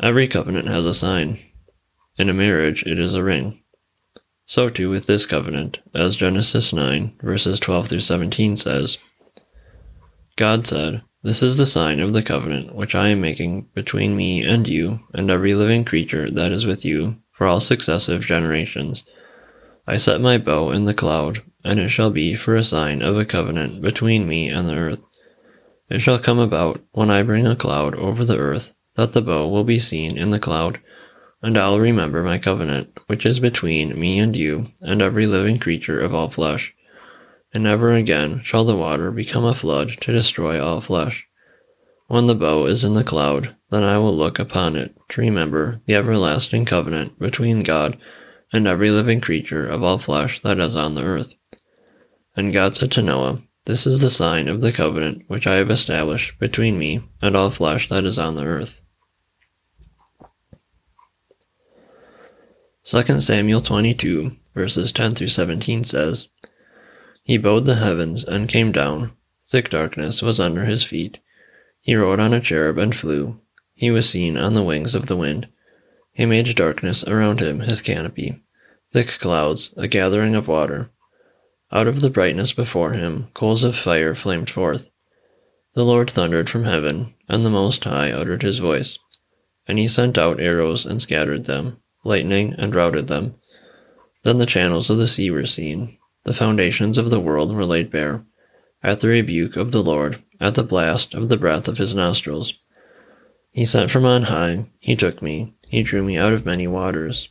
Every 0.00 0.28
covenant 0.28 0.68
has 0.68 0.86
a 0.86 0.92
sign. 0.92 1.38
In 2.18 2.28
a 2.28 2.34
marriage, 2.34 2.82
it 2.84 2.98
is 2.98 3.14
a 3.14 3.22
ring. 3.22 3.60
So 4.44 4.68
too 4.70 4.90
with 4.90 5.06
this 5.06 5.24
covenant, 5.24 5.80
as 5.94 6.16
Genesis 6.16 6.72
9, 6.72 7.16
verses 7.22 7.58
12 7.58 7.88
through 7.88 8.00
17 8.00 8.56
says. 8.56 8.98
God 10.36 10.66
said, 10.66 11.00
This 11.22 11.42
is 11.42 11.56
the 11.56 11.64
sign 11.64 11.98
of 11.98 12.12
the 12.12 12.22
covenant 12.22 12.74
which 12.74 12.94
I 12.94 13.08
am 13.08 13.22
making 13.22 13.68
between 13.74 14.14
me 14.14 14.42
and 14.42 14.68
you 14.68 15.00
and 15.14 15.30
every 15.30 15.54
living 15.54 15.82
creature 15.82 16.30
that 16.30 16.52
is 16.52 16.66
with 16.66 16.84
you 16.84 17.16
for 17.32 17.46
all 17.46 17.58
successive 17.58 18.26
generations. 18.26 19.02
I 19.86 19.96
set 19.96 20.20
my 20.20 20.36
bow 20.36 20.72
in 20.72 20.84
the 20.84 20.92
cloud, 20.92 21.40
and 21.64 21.80
it 21.80 21.88
shall 21.88 22.10
be 22.10 22.34
for 22.34 22.54
a 22.54 22.62
sign 22.62 23.00
of 23.00 23.16
a 23.16 23.24
covenant 23.24 23.80
between 23.80 24.28
me 24.28 24.50
and 24.50 24.68
the 24.68 24.76
earth. 24.76 25.00
It 25.88 26.00
shall 26.00 26.18
come 26.18 26.38
about 26.38 26.84
when 26.92 27.10
I 27.10 27.22
bring 27.22 27.46
a 27.46 27.56
cloud 27.56 27.94
over 27.94 28.22
the 28.22 28.36
earth 28.36 28.74
that 28.96 29.14
the 29.14 29.22
bow 29.22 29.48
will 29.48 29.64
be 29.64 29.78
seen 29.78 30.18
in 30.18 30.32
the 30.32 30.38
cloud, 30.38 30.80
and 31.40 31.56
I'll 31.56 31.80
remember 31.80 32.22
my 32.22 32.36
covenant, 32.36 32.90
which 33.06 33.24
is 33.24 33.40
between 33.40 33.98
me 33.98 34.18
and 34.18 34.36
you 34.36 34.68
and 34.82 35.00
every 35.00 35.26
living 35.26 35.58
creature 35.58 35.98
of 35.98 36.14
all 36.14 36.28
flesh 36.28 36.74
and 37.56 37.64
never 37.64 37.94
again 37.94 38.42
shall 38.44 38.64
the 38.64 38.76
water 38.76 39.10
become 39.10 39.46
a 39.46 39.54
flood 39.54 39.96
to 40.02 40.12
destroy 40.12 40.62
all 40.62 40.82
flesh. 40.82 41.26
When 42.06 42.26
the 42.26 42.34
bow 42.34 42.66
is 42.66 42.84
in 42.84 42.92
the 42.92 43.02
cloud, 43.02 43.56
then 43.70 43.82
I 43.82 43.96
will 43.96 44.14
look 44.14 44.38
upon 44.38 44.76
it 44.76 44.94
to 45.08 45.22
remember 45.22 45.80
the 45.86 45.94
everlasting 45.94 46.66
covenant 46.66 47.18
between 47.18 47.62
God 47.62 47.96
and 48.52 48.66
every 48.66 48.90
living 48.90 49.22
creature 49.22 49.66
of 49.66 49.82
all 49.82 49.96
flesh 49.96 50.38
that 50.40 50.60
is 50.60 50.76
on 50.76 50.96
the 50.96 51.02
earth. 51.02 51.34
And 52.36 52.52
God 52.52 52.76
said 52.76 52.92
to 52.92 53.00
Noah, 53.00 53.40
This 53.64 53.86
is 53.86 54.00
the 54.00 54.10
sign 54.10 54.48
of 54.48 54.60
the 54.60 54.70
covenant 54.70 55.22
which 55.26 55.46
I 55.46 55.54
have 55.54 55.70
established 55.70 56.38
between 56.38 56.78
me 56.78 57.04
and 57.22 57.34
all 57.34 57.50
flesh 57.50 57.88
that 57.88 58.04
is 58.04 58.18
on 58.18 58.36
the 58.36 58.44
earth. 58.44 58.82
2 62.84 63.18
Samuel 63.22 63.62
22, 63.62 64.36
verses 64.54 64.92
10 64.92 65.14
through 65.14 65.28
17 65.28 65.84
says, 65.84 66.28
he 67.26 67.36
bowed 67.36 67.64
the 67.64 67.74
heavens 67.74 68.22
and 68.22 68.48
came 68.48 68.70
down. 68.70 69.10
Thick 69.50 69.68
darkness 69.68 70.22
was 70.22 70.38
under 70.38 70.64
his 70.64 70.84
feet. 70.84 71.18
He 71.80 71.96
rode 71.96 72.20
on 72.20 72.32
a 72.32 72.40
cherub 72.40 72.78
and 72.78 72.94
flew. 72.94 73.40
He 73.74 73.90
was 73.90 74.08
seen 74.08 74.36
on 74.36 74.54
the 74.54 74.62
wings 74.62 74.94
of 74.94 75.06
the 75.06 75.16
wind. 75.16 75.48
He 76.12 76.24
made 76.24 76.54
darkness 76.54 77.02
around 77.02 77.40
him 77.40 77.60
his 77.60 77.82
canopy, 77.82 78.40
thick 78.92 79.08
clouds, 79.18 79.74
a 79.76 79.88
gathering 79.88 80.36
of 80.36 80.46
water. 80.46 80.90
Out 81.72 81.88
of 81.88 81.98
the 81.98 82.10
brightness 82.10 82.52
before 82.52 82.92
him, 82.92 83.26
coals 83.34 83.64
of 83.64 83.74
fire 83.74 84.14
flamed 84.14 84.48
forth. 84.48 84.88
The 85.74 85.84
Lord 85.84 86.08
thundered 86.08 86.48
from 86.48 86.62
heaven, 86.62 87.12
and 87.28 87.44
the 87.44 87.50
Most 87.50 87.82
High 87.82 88.12
uttered 88.12 88.42
his 88.42 88.60
voice. 88.60 89.00
And 89.66 89.80
he 89.80 89.88
sent 89.88 90.16
out 90.16 90.38
arrows 90.38 90.86
and 90.86 91.02
scattered 91.02 91.46
them, 91.46 91.78
lightning 92.04 92.54
and 92.56 92.72
routed 92.72 93.08
them. 93.08 93.34
Then 94.22 94.38
the 94.38 94.46
channels 94.46 94.90
of 94.90 94.98
the 94.98 95.08
sea 95.08 95.28
were 95.32 95.44
seen, 95.44 95.95
the 96.26 96.34
foundations 96.34 96.98
of 96.98 97.10
the 97.10 97.20
world 97.20 97.54
were 97.54 97.64
laid 97.64 97.90
bare, 97.90 98.24
at 98.82 98.98
the 98.98 99.08
rebuke 99.08 99.56
of 99.56 99.70
the 99.70 99.82
Lord, 99.82 100.22
at 100.40 100.56
the 100.56 100.64
blast 100.64 101.14
of 101.14 101.28
the 101.28 101.36
breath 101.36 101.68
of 101.68 101.78
his 101.78 101.94
nostrils. 101.94 102.54
He 103.52 103.64
sent 103.64 103.92
from 103.92 104.04
on 104.04 104.24
high, 104.24 104.66
he 104.80 104.96
took 104.96 105.22
me, 105.22 105.54
he 105.68 105.84
drew 105.84 106.02
me 106.02 106.16
out 106.16 106.32
of 106.32 106.44
many 106.44 106.66
waters. 106.66 107.28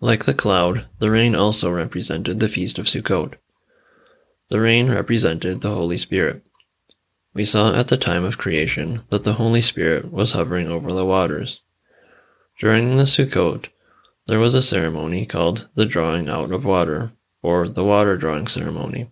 Like 0.00 0.24
the 0.24 0.32
cloud, 0.32 0.86
the 0.98 1.10
rain 1.10 1.34
also 1.34 1.70
represented 1.70 2.40
the 2.40 2.48
feast 2.48 2.78
of 2.78 2.86
Sukkot. 2.86 3.34
The 4.48 4.60
rain 4.60 4.90
represented 4.90 5.60
the 5.60 5.74
Holy 5.74 5.98
Spirit. 5.98 6.42
We 7.34 7.44
saw 7.44 7.74
at 7.74 7.88
the 7.88 7.98
time 7.98 8.24
of 8.24 8.38
creation 8.38 9.02
that 9.10 9.24
the 9.24 9.34
Holy 9.34 9.60
Spirit 9.60 10.10
was 10.10 10.32
hovering 10.32 10.68
over 10.68 10.90
the 10.92 11.04
waters. 11.04 11.60
During 12.58 12.96
the 12.96 13.04
Sukkot, 13.04 13.68
there 14.26 14.38
was 14.38 14.54
a 14.54 14.62
ceremony 14.62 15.26
called 15.26 15.68
the 15.74 15.86
drawing 15.86 16.28
out 16.28 16.52
of 16.52 16.64
water, 16.64 17.12
or 17.42 17.68
the 17.68 17.84
water 17.84 18.16
drawing 18.16 18.46
ceremony. 18.46 19.10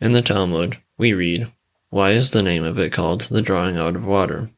In 0.00 0.12
the 0.12 0.22
Talmud, 0.22 0.78
we 0.98 1.12
read, 1.12 1.50
Why 1.90 2.10
is 2.12 2.30
the 2.30 2.42
name 2.42 2.62
of 2.62 2.78
it 2.78 2.92
called 2.92 3.22
the 3.22 3.42
drawing 3.42 3.76
out 3.76 3.96
of 3.96 4.04
water? 4.04 4.50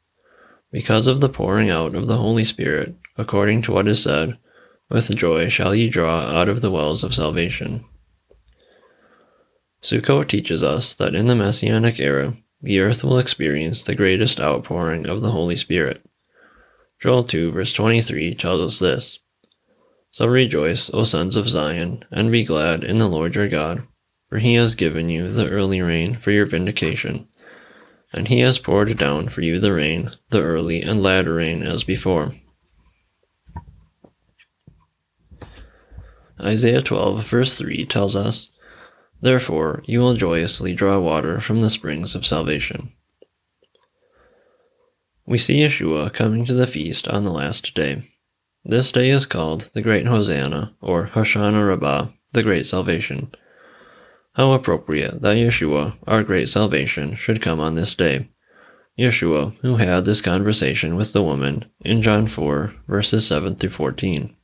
Because 0.73 1.07
of 1.07 1.21
the 1.21 1.29
pouring 1.29 1.71
out 1.71 1.95
of 1.95 2.07
the 2.07 2.17
Holy 2.17 2.45
Spirit, 2.45 2.97
according 3.17 3.63
to 3.63 3.73
what 3.73 3.89
is 3.89 4.03
said, 4.03 4.37
With 4.91 5.15
joy 5.17 5.49
shall 5.49 5.75
ye 5.75 5.89
draw 5.89 6.23
out 6.23 6.49
of 6.49 6.61
the 6.61 6.71
wells 6.71 7.05
of 7.05 7.15
salvation. 7.15 7.85
Sukkot 9.83 10.29
teaches 10.29 10.63
us 10.63 10.95
that 10.95 11.15
in 11.15 11.29
the 11.29 11.37
Messianic 11.37 12.01
era, 12.01 12.37
the 12.61 12.81
earth 12.81 13.05
will 13.05 13.19
experience 13.19 13.83
the 13.83 13.95
greatest 13.95 14.41
outpouring 14.41 15.07
of 15.07 15.23
the 15.23 15.31
Holy 15.31 15.57
Spirit. 15.57 16.05
Joel 17.01 17.25
2, 17.25 17.53
verse 17.53 17.73
23 17.73 18.35
tells 18.35 18.61
us 18.61 18.79
this 18.79 19.21
So 20.17 20.27
rejoice, 20.27 20.89
O 20.95 21.05
sons 21.05 21.37
of 21.37 21.47
Zion, 21.47 22.03
and 22.11 22.33
be 22.33 22.43
glad 22.43 22.83
in 22.83 22.97
the 22.97 23.07
Lord 23.07 23.35
your 23.35 23.49
God, 23.49 23.87
for 24.31 24.39
he 24.39 24.55
has 24.55 24.75
given 24.75 25.11
you 25.11 25.31
the 25.31 25.51
early 25.51 25.83
rain 25.83 26.17
for 26.17 26.31
your 26.31 26.47
vindication, 26.47 27.29
and 28.15 28.27
he 28.27 28.41
has 28.41 28.59
poured 28.59 28.97
down 28.97 29.29
for 29.29 29.43
you 29.43 29.61
the 29.61 29.75
rain, 29.75 30.13
the 30.31 30.41
early 30.41 30.81
and 30.81 31.03
latter 31.03 31.35
rain 31.35 31.63
as 31.63 31.85
before. 31.85 32.35
Isaiah 36.41 36.81
12, 36.81 37.23
verse 37.23 37.55
3 37.55 37.85
tells 37.85 38.17
us, 38.17 38.49
Therefore 39.21 39.83
you 39.85 40.01
will 40.01 40.15
joyously 40.15 40.73
draw 40.73 40.99
water 40.99 41.43
from 41.43 41.61
the 41.61 41.69
springs 41.69 42.15
of 42.15 42.25
salvation. 42.25 42.91
We 45.27 45.37
see 45.37 45.61
Yeshua 45.61 46.11
coming 46.15 46.47
to 46.47 46.55
the 46.55 46.67
feast 46.67 47.07
on 47.07 47.25
the 47.25 47.33
last 47.33 47.75
day. 47.75 48.16
This 48.69 48.91
day 48.91 49.11
is 49.11 49.27
called 49.27 49.71
the 49.75 49.81
Great 49.81 50.07
Hosanna, 50.07 50.75
or 50.81 51.11
Hoshana 51.15 51.69
Rabbah, 51.69 52.09
the 52.33 52.43
Great 52.43 52.67
Salvation. 52.67 53.31
How 54.33 54.55
appropriate 54.55 55.23
that 55.23 55.37
Yeshua, 55.37 55.95
our 56.05 56.25
great 56.25 56.49
salvation, 56.49 57.15
should 57.15 57.41
come 57.41 57.61
on 57.61 57.77
this 57.77 57.95
day. 57.95 58.29
Yeshua, 58.99 59.55
who 59.63 59.77
had 59.77 60.05
this 60.05 60.21
conversation 60.21 60.97
with 60.97 61.13
the 61.13 61.23
woman 61.23 61.67
in 61.79 62.03
John 62.03 62.27
4, 62.27 62.75
verses 62.89 63.25
7 63.29 63.55
through 63.55 63.71
14. 63.71 64.35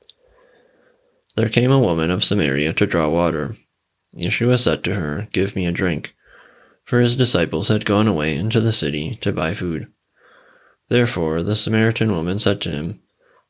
There 1.35 1.49
came 1.49 1.73
a 1.73 1.81
woman 1.81 2.13
of 2.13 2.23
Samaria 2.23 2.75
to 2.75 2.87
draw 2.87 3.09
water. 3.09 3.57
Yeshua 4.17 4.61
said 4.61 4.85
to 4.85 4.95
her, 4.95 5.27
Give 5.33 5.57
me 5.57 5.67
a 5.67 5.73
drink. 5.73 6.15
For 6.85 7.01
his 7.01 7.17
disciples 7.17 7.67
had 7.67 7.85
gone 7.85 8.07
away 8.07 8.37
into 8.37 8.61
the 8.61 8.73
city 8.73 9.19
to 9.21 9.33
buy 9.33 9.53
food. 9.53 9.89
Therefore 10.89 11.43
the 11.43 11.57
Samaritan 11.57 12.13
woman 12.13 12.39
said 12.39 12.61
to 12.61 12.71
him, 12.71 13.02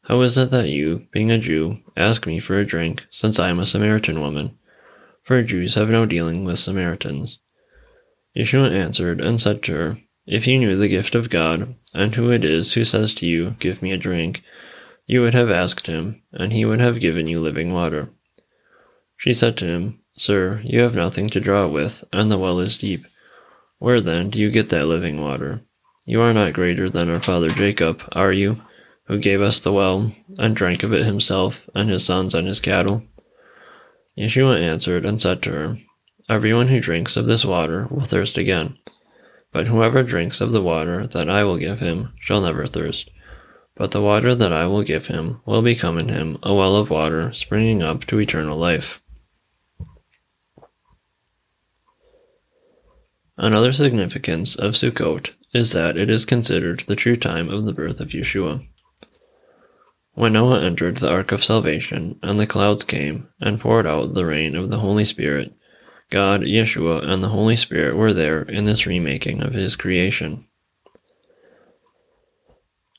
How 0.06 0.20
is 0.22 0.36
it 0.36 0.50
that 0.50 0.68
you, 0.68 1.06
being 1.12 1.30
a 1.30 1.38
Jew, 1.38 1.78
ask 1.96 2.26
me 2.26 2.40
for 2.40 2.58
a 2.58 2.66
drink, 2.66 3.06
since 3.08 3.38
I 3.38 3.50
am 3.50 3.60
a 3.60 3.66
Samaritan 3.66 4.20
woman? 4.20 4.58
For 5.22 5.40
Jews 5.44 5.76
have 5.76 5.90
no 5.90 6.06
dealing 6.06 6.44
with 6.44 6.58
Samaritans. 6.58 7.38
Yeshua 8.36 8.72
answered 8.72 9.20
and 9.20 9.40
said 9.40 9.62
to 9.62 9.72
her, 9.74 9.98
If 10.26 10.48
you 10.48 10.58
knew 10.58 10.76
the 10.76 10.88
gift 10.88 11.14
of 11.14 11.30
God, 11.30 11.76
and 11.94 12.12
who 12.16 12.32
it 12.32 12.44
is 12.44 12.74
who 12.74 12.84
says 12.84 13.14
to 13.14 13.26
you, 13.26 13.54
Give 13.60 13.80
me 13.80 13.92
a 13.92 13.96
drink, 13.96 14.42
you 15.06 15.22
would 15.22 15.34
have 15.34 15.52
asked 15.52 15.86
him, 15.86 16.20
and 16.32 16.52
he 16.52 16.64
would 16.64 16.80
have 16.80 16.98
given 16.98 17.28
you 17.28 17.38
living 17.38 17.72
water. 17.72 18.08
She 19.16 19.32
said 19.32 19.56
to 19.58 19.66
him, 19.66 20.00
Sir, 20.16 20.62
you 20.64 20.80
have 20.80 20.96
nothing 20.96 21.30
to 21.30 21.40
draw 21.40 21.68
with, 21.68 22.02
and 22.12 22.28
the 22.28 22.38
well 22.38 22.58
is 22.58 22.76
deep. 22.76 23.06
Where 23.78 24.00
then 24.00 24.30
do 24.30 24.40
you 24.40 24.50
get 24.50 24.68
that 24.70 24.86
living 24.86 25.20
water? 25.20 25.62
You 26.04 26.20
are 26.22 26.34
not 26.34 26.54
greater 26.54 26.90
than 26.90 27.08
our 27.08 27.22
father 27.22 27.50
Jacob, 27.50 28.02
are 28.12 28.32
you, 28.32 28.60
who 29.12 29.18
gave 29.18 29.42
us 29.42 29.60
the 29.60 29.70
well, 29.70 30.10
and 30.38 30.56
drank 30.56 30.82
of 30.82 30.90
it 30.94 31.04
himself, 31.04 31.68
and 31.74 31.90
his 31.90 32.02
sons 32.02 32.34
and 32.34 32.48
his 32.48 32.62
cattle? 32.62 33.02
Yeshua 34.16 34.58
answered 34.58 35.04
and 35.04 35.20
said 35.20 35.42
to 35.42 35.50
her, 35.50 35.78
Everyone 36.30 36.68
who 36.68 36.80
drinks 36.80 37.14
of 37.14 37.26
this 37.26 37.44
water 37.44 37.86
will 37.90 38.06
thirst 38.06 38.38
again. 38.38 38.78
But 39.52 39.66
whoever 39.66 40.02
drinks 40.02 40.40
of 40.40 40.52
the 40.52 40.62
water 40.62 41.06
that 41.08 41.28
I 41.28 41.44
will 41.44 41.58
give 41.58 41.80
him 41.80 42.14
shall 42.20 42.40
never 42.40 42.66
thirst. 42.66 43.10
But 43.74 43.90
the 43.90 44.00
water 44.00 44.34
that 44.34 44.50
I 44.50 44.64
will 44.64 44.82
give 44.82 45.08
him 45.08 45.42
will 45.44 45.60
become 45.60 45.98
in 45.98 46.08
him 46.08 46.38
a 46.42 46.54
well 46.54 46.76
of 46.76 46.88
water 46.88 47.34
springing 47.34 47.82
up 47.82 48.06
to 48.06 48.18
eternal 48.18 48.56
life. 48.56 49.02
Another 53.36 53.74
significance 53.74 54.56
of 54.56 54.72
Sukkot 54.72 55.32
is 55.52 55.72
that 55.72 55.98
it 55.98 56.08
is 56.08 56.24
considered 56.24 56.84
the 56.86 56.96
true 56.96 57.18
time 57.18 57.50
of 57.50 57.66
the 57.66 57.74
birth 57.74 58.00
of 58.00 58.08
Yeshua. 58.08 58.66
When 60.14 60.34
Noah 60.34 60.60
entered 60.62 60.98
the 60.98 61.10
ark 61.10 61.32
of 61.32 61.42
salvation, 61.42 62.18
and 62.22 62.38
the 62.38 62.46
clouds 62.46 62.84
came 62.84 63.28
and 63.40 63.58
poured 63.58 63.86
out 63.86 64.12
the 64.12 64.26
rain 64.26 64.54
of 64.54 64.70
the 64.70 64.80
Holy 64.80 65.06
Spirit, 65.06 65.54
God, 66.10 66.42
Yeshua, 66.42 67.02
and 67.08 67.24
the 67.24 67.30
Holy 67.30 67.56
Spirit 67.56 67.96
were 67.96 68.12
there 68.12 68.42
in 68.42 68.66
this 68.66 68.86
remaking 68.86 69.42
of 69.42 69.54
his 69.54 69.74
creation. 69.74 70.44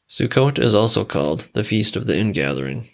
Sukkot 0.10 0.58
is 0.58 0.74
also 0.74 1.06
called 1.06 1.50
the 1.54 1.64
Feast 1.64 1.96
of 1.96 2.08
the 2.08 2.18
Ingathering. 2.18 2.90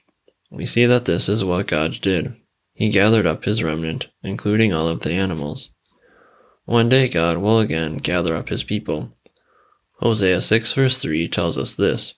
We 0.51 0.65
see 0.65 0.86
that 0.86 1.05
this 1.05 1.29
is 1.29 1.45
what 1.45 1.67
God 1.67 1.99
did. 2.01 2.36
He 2.73 2.89
gathered 2.89 3.25
up 3.25 3.45
his 3.45 3.63
remnant, 3.63 4.10
including 4.21 4.73
all 4.73 4.89
of 4.89 5.01
the 5.01 5.12
animals. 5.12 5.69
One 6.65 6.89
day 6.89 7.08
God 7.08 7.38
will 7.38 7.60
again 7.60 7.97
gather 7.97 8.36
up 8.36 8.49
his 8.49 8.63
people. 8.63 9.13
Hosea 9.99 10.41
6 10.41 10.73
verse 10.73 10.97
3 10.97 11.29
tells 11.29 11.58
us 11.58 11.73
this. 11.73 12.15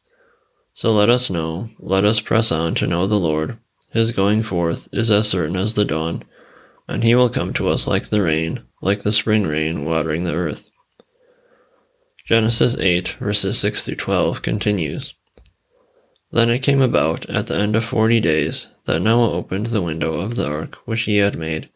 So 0.74 0.92
let 0.92 1.10
us 1.10 1.30
know, 1.30 1.70
let 1.80 2.06
us 2.06 2.22
press 2.22 2.52
on 2.52 2.76
to 2.76 2.88
know 2.88 3.06
the 3.08 3.20
Lord. 3.20 3.58
His 3.90 4.12
going 4.12 4.44
forth 4.44 4.88
is 4.92 5.12
as 5.12 5.28
certain 5.28 5.58
as 5.58 5.74
the 5.74 5.86
dawn, 5.86 6.24
and 6.88 7.04
he 7.04 7.14
will 7.14 7.30
come 7.30 7.54
to 7.54 7.68
us 7.68 7.88
like 7.88 8.10
the 8.10 8.22
rain, 8.22 8.62
like 8.82 9.04
the 9.04 9.12
spring 9.12 9.44
rain 9.44 9.84
watering 9.84 10.24
the 10.24 10.34
earth. 10.34 10.70
Genesis 12.26 12.78
8, 12.78 13.10
verses 13.20 13.58
6 13.60 13.84
through 13.84 13.96
12 13.96 14.42
continues. 14.42 15.14
Then 16.32 16.50
it 16.50 16.60
came 16.60 16.82
about 16.82 17.30
at 17.30 17.48
the 17.48 17.58
end 17.58 17.76
of 17.76 17.84
forty 17.84 18.22
days 18.22 18.68
that 18.86 19.02
Noah 19.02 19.34
opened 19.34 19.68
the 19.68 19.82
window 19.82 20.14
of 20.22 20.36
the 20.36 20.48
ark 20.48 20.78
which 20.86 21.02
he 21.04 21.18
had 21.18 21.38
made, 21.38 21.70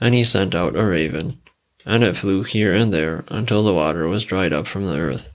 and 0.00 0.14
he 0.14 0.24
sent 0.24 0.54
out 0.54 0.74
a 0.74 0.86
raven, 0.86 1.38
and 1.84 2.02
it 2.02 2.16
flew 2.16 2.42
here 2.42 2.72
and 2.72 2.94
there 2.94 3.24
until 3.28 3.62
the 3.62 3.74
water 3.74 4.08
was 4.08 4.24
dried 4.24 4.54
up 4.54 4.66
from 4.66 4.86
the 4.86 4.96
earth. 4.96 5.28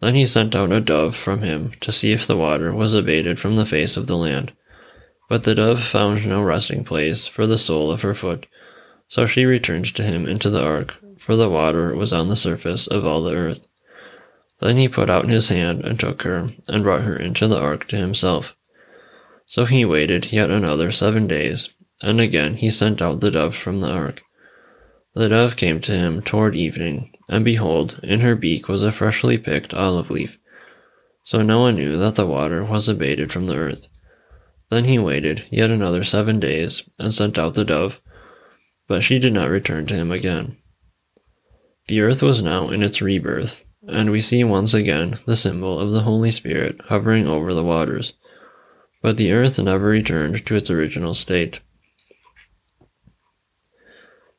Then 0.00 0.14
he 0.14 0.26
sent 0.26 0.54
out 0.54 0.72
a 0.72 0.80
dove 0.80 1.16
from 1.16 1.42
him 1.42 1.72
to 1.80 1.90
see 1.90 2.12
if 2.12 2.26
the 2.26 2.36
water 2.36 2.72
was 2.72 2.94
abated 2.94 3.40
from 3.40 3.56
the 3.56 3.66
face 3.66 3.96
of 3.96 4.06
the 4.06 4.16
land. 4.16 4.52
But 5.28 5.42
the 5.42 5.54
dove 5.54 5.82
found 5.82 6.26
no 6.26 6.42
resting 6.42 6.84
place 6.84 7.26
for 7.26 7.46
the 7.46 7.58
sole 7.58 7.90
of 7.90 8.02
her 8.02 8.14
foot, 8.14 8.46
so 9.08 9.26
she 9.26 9.44
returned 9.44 9.86
to 9.96 10.02
him 10.02 10.26
into 10.26 10.50
the 10.50 10.62
ark, 10.62 10.94
for 11.18 11.34
the 11.34 11.50
water 11.50 11.94
was 11.94 12.12
on 12.12 12.28
the 12.28 12.36
surface 12.36 12.86
of 12.86 13.04
all 13.04 13.22
the 13.22 13.34
earth. 13.34 13.66
Then 14.60 14.76
he 14.76 14.88
put 14.88 15.10
out 15.10 15.28
his 15.28 15.48
hand 15.48 15.84
and 15.84 15.98
took 15.98 16.22
her, 16.22 16.50
and 16.66 16.82
brought 16.82 17.02
her 17.02 17.16
into 17.16 17.48
the 17.48 17.58
ark 17.58 17.88
to 17.88 17.96
himself. 17.96 18.56
So 19.46 19.64
he 19.64 19.84
waited 19.84 20.32
yet 20.32 20.50
another 20.50 20.92
seven 20.92 21.26
days, 21.26 21.70
and 22.00 22.20
again 22.20 22.56
he 22.56 22.70
sent 22.70 23.02
out 23.02 23.20
the 23.20 23.30
dove 23.30 23.56
from 23.56 23.80
the 23.80 23.88
ark. 23.88 24.22
The 25.14 25.28
dove 25.28 25.56
came 25.56 25.80
to 25.80 25.92
him 25.92 26.22
toward 26.22 26.54
evening, 26.54 27.12
and 27.28 27.44
behold, 27.44 28.00
in 28.02 28.20
her 28.20 28.34
beak 28.34 28.68
was 28.68 28.82
a 28.82 28.92
freshly 28.92 29.36
picked 29.38 29.74
olive 29.74 30.10
leaf. 30.10 30.38
So 31.24 31.42
Noah 31.42 31.72
knew 31.72 31.98
that 31.98 32.14
the 32.14 32.26
water 32.26 32.64
was 32.64 32.88
abated 32.88 33.30
from 33.30 33.46
the 33.46 33.56
earth. 33.56 33.86
Then 34.70 34.84
he 34.84 34.98
waited 34.98 35.44
yet 35.50 35.70
another 35.70 36.04
seven 36.04 36.40
days, 36.40 36.82
and 36.98 37.12
sent 37.12 37.38
out 37.38 37.54
the 37.54 37.64
dove, 37.64 38.00
but 38.86 39.02
she 39.02 39.18
did 39.18 39.32
not 39.32 39.50
return 39.50 39.86
to 39.86 39.94
him 39.94 40.10
again. 40.10 40.56
The 41.88 42.00
earth 42.00 42.22
was 42.22 42.42
now 42.42 42.70
in 42.70 42.82
its 42.82 43.00
rebirth, 43.00 43.64
and 43.86 44.10
we 44.10 44.20
see 44.20 44.44
once 44.44 44.74
again 44.74 45.18
the 45.24 45.36
symbol 45.36 45.80
of 45.80 45.92
the 45.92 46.02
Holy 46.02 46.30
Spirit 46.30 46.80
hovering 46.86 47.26
over 47.26 47.54
the 47.54 47.64
waters. 47.64 48.14
But 49.00 49.16
the 49.16 49.32
earth 49.32 49.58
never 49.58 49.86
returned 49.86 50.44
to 50.44 50.56
its 50.56 50.70
original 50.70 51.14
state. 51.14 51.60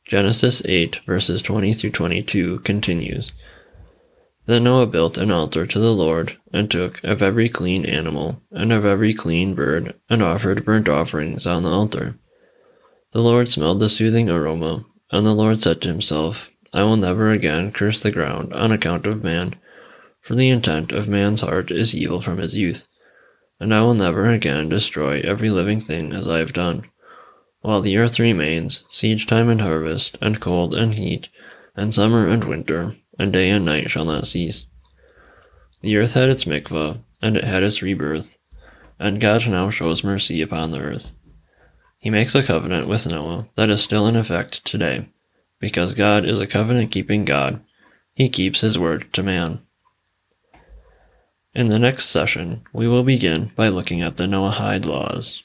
Genesis 0.09 0.63
8, 0.65 1.01
verses 1.05 1.43
20 1.43 1.75
through 1.75 1.91
22 1.91 2.61
continues. 2.61 3.31
Then 4.47 4.63
Noah 4.63 4.87
built 4.87 5.19
an 5.19 5.29
altar 5.29 5.67
to 5.67 5.77
the 5.77 5.93
Lord, 5.93 6.35
and 6.51 6.71
took 6.71 7.03
of 7.03 7.21
every 7.21 7.47
clean 7.47 7.85
animal, 7.85 8.41
and 8.51 8.73
of 8.73 8.85
every 8.85 9.13
clean 9.13 9.53
bird, 9.53 9.93
and 10.09 10.23
offered 10.23 10.65
burnt 10.65 10.89
offerings 10.89 11.45
on 11.45 11.61
the 11.61 11.69
altar. 11.69 12.15
The 13.11 13.21
Lord 13.21 13.49
smelled 13.49 13.81
the 13.81 13.87
soothing 13.87 14.31
aroma, 14.31 14.83
and 15.11 15.27
the 15.27 15.35
Lord 15.35 15.61
said 15.61 15.79
to 15.83 15.89
himself, 15.89 16.49
I 16.73 16.81
will 16.81 16.97
never 16.97 17.29
again 17.29 17.71
curse 17.71 17.99
the 17.99 18.09
ground 18.09 18.51
on 18.51 18.71
account 18.71 19.05
of 19.05 19.23
man, 19.23 19.57
for 20.21 20.33
the 20.33 20.49
intent 20.49 20.91
of 20.91 21.07
man's 21.07 21.41
heart 21.41 21.69
is 21.69 21.93
evil 21.93 22.19
from 22.19 22.39
his 22.39 22.55
youth. 22.55 22.87
And 23.59 23.75
I 23.75 23.83
will 23.83 23.93
never 23.93 24.27
again 24.27 24.69
destroy 24.69 25.19
every 25.19 25.51
living 25.51 25.81
thing 25.81 26.13
as 26.13 26.27
I 26.27 26.39
have 26.39 26.53
done. 26.53 26.88
While 27.61 27.81
the 27.81 27.97
earth 27.97 28.19
remains, 28.19 28.83
siege 28.89 29.27
time 29.27 29.49
and 29.49 29.61
harvest, 29.61 30.17
and 30.21 30.39
cold 30.39 30.73
and 30.73 30.95
heat, 30.95 31.29
and 31.75 31.93
summer 31.93 32.27
and 32.27 32.43
winter, 32.43 32.95
and 33.17 33.33
day 33.33 33.49
and 33.49 33.65
night 33.65 33.89
shall 33.89 34.05
not 34.05 34.27
cease. 34.27 34.65
The 35.81 35.97
earth 35.97 36.13
had 36.13 36.29
its 36.29 36.45
mikvah, 36.45 36.99
and 37.21 37.37
it 37.37 37.43
had 37.43 37.63
its 37.63 37.81
rebirth, 37.81 38.37
and 38.97 39.21
God 39.21 39.47
now 39.47 39.69
shows 39.69 40.03
mercy 40.03 40.41
upon 40.41 40.71
the 40.71 40.79
earth. 40.79 41.11
He 41.97 42.09
makes 42.09 42.33
a 42.35 42.43
covenant 42.43 42.87
with 42.87 43.05
Noah 43.05 43.47
that 43.55 43.69
is 43.69 43.81
still 43.81 44.07
in 44.07 44.15
effect 44.15 44.63
today 44.65 45.07
because 45.59 45.93
God 45.93 46.25
is 46.25 46.39
a 46.39 46.47
covenant 46.47 46.91
keeping 46.91 47.25
God, 47.25 47.61
he 48.13 48.29
keeps 48.29 48.61
his 48.61 48.79
word 48.79 49.11
to 49.13 49.23
man. 49.23 49.59
In 51.53 51.67
the 51.67 51.79
next 51.79 52.05
session, 52.05 52.61
we 52.73 52.87
will 52.87 53.03
begin 53.03 53.51
by 53.55 53.67
looking 53.67 54.01
at 54.01 54.17
the 54.17 54.25
Noahide 54.25 54.85
laws. 54.85 55.43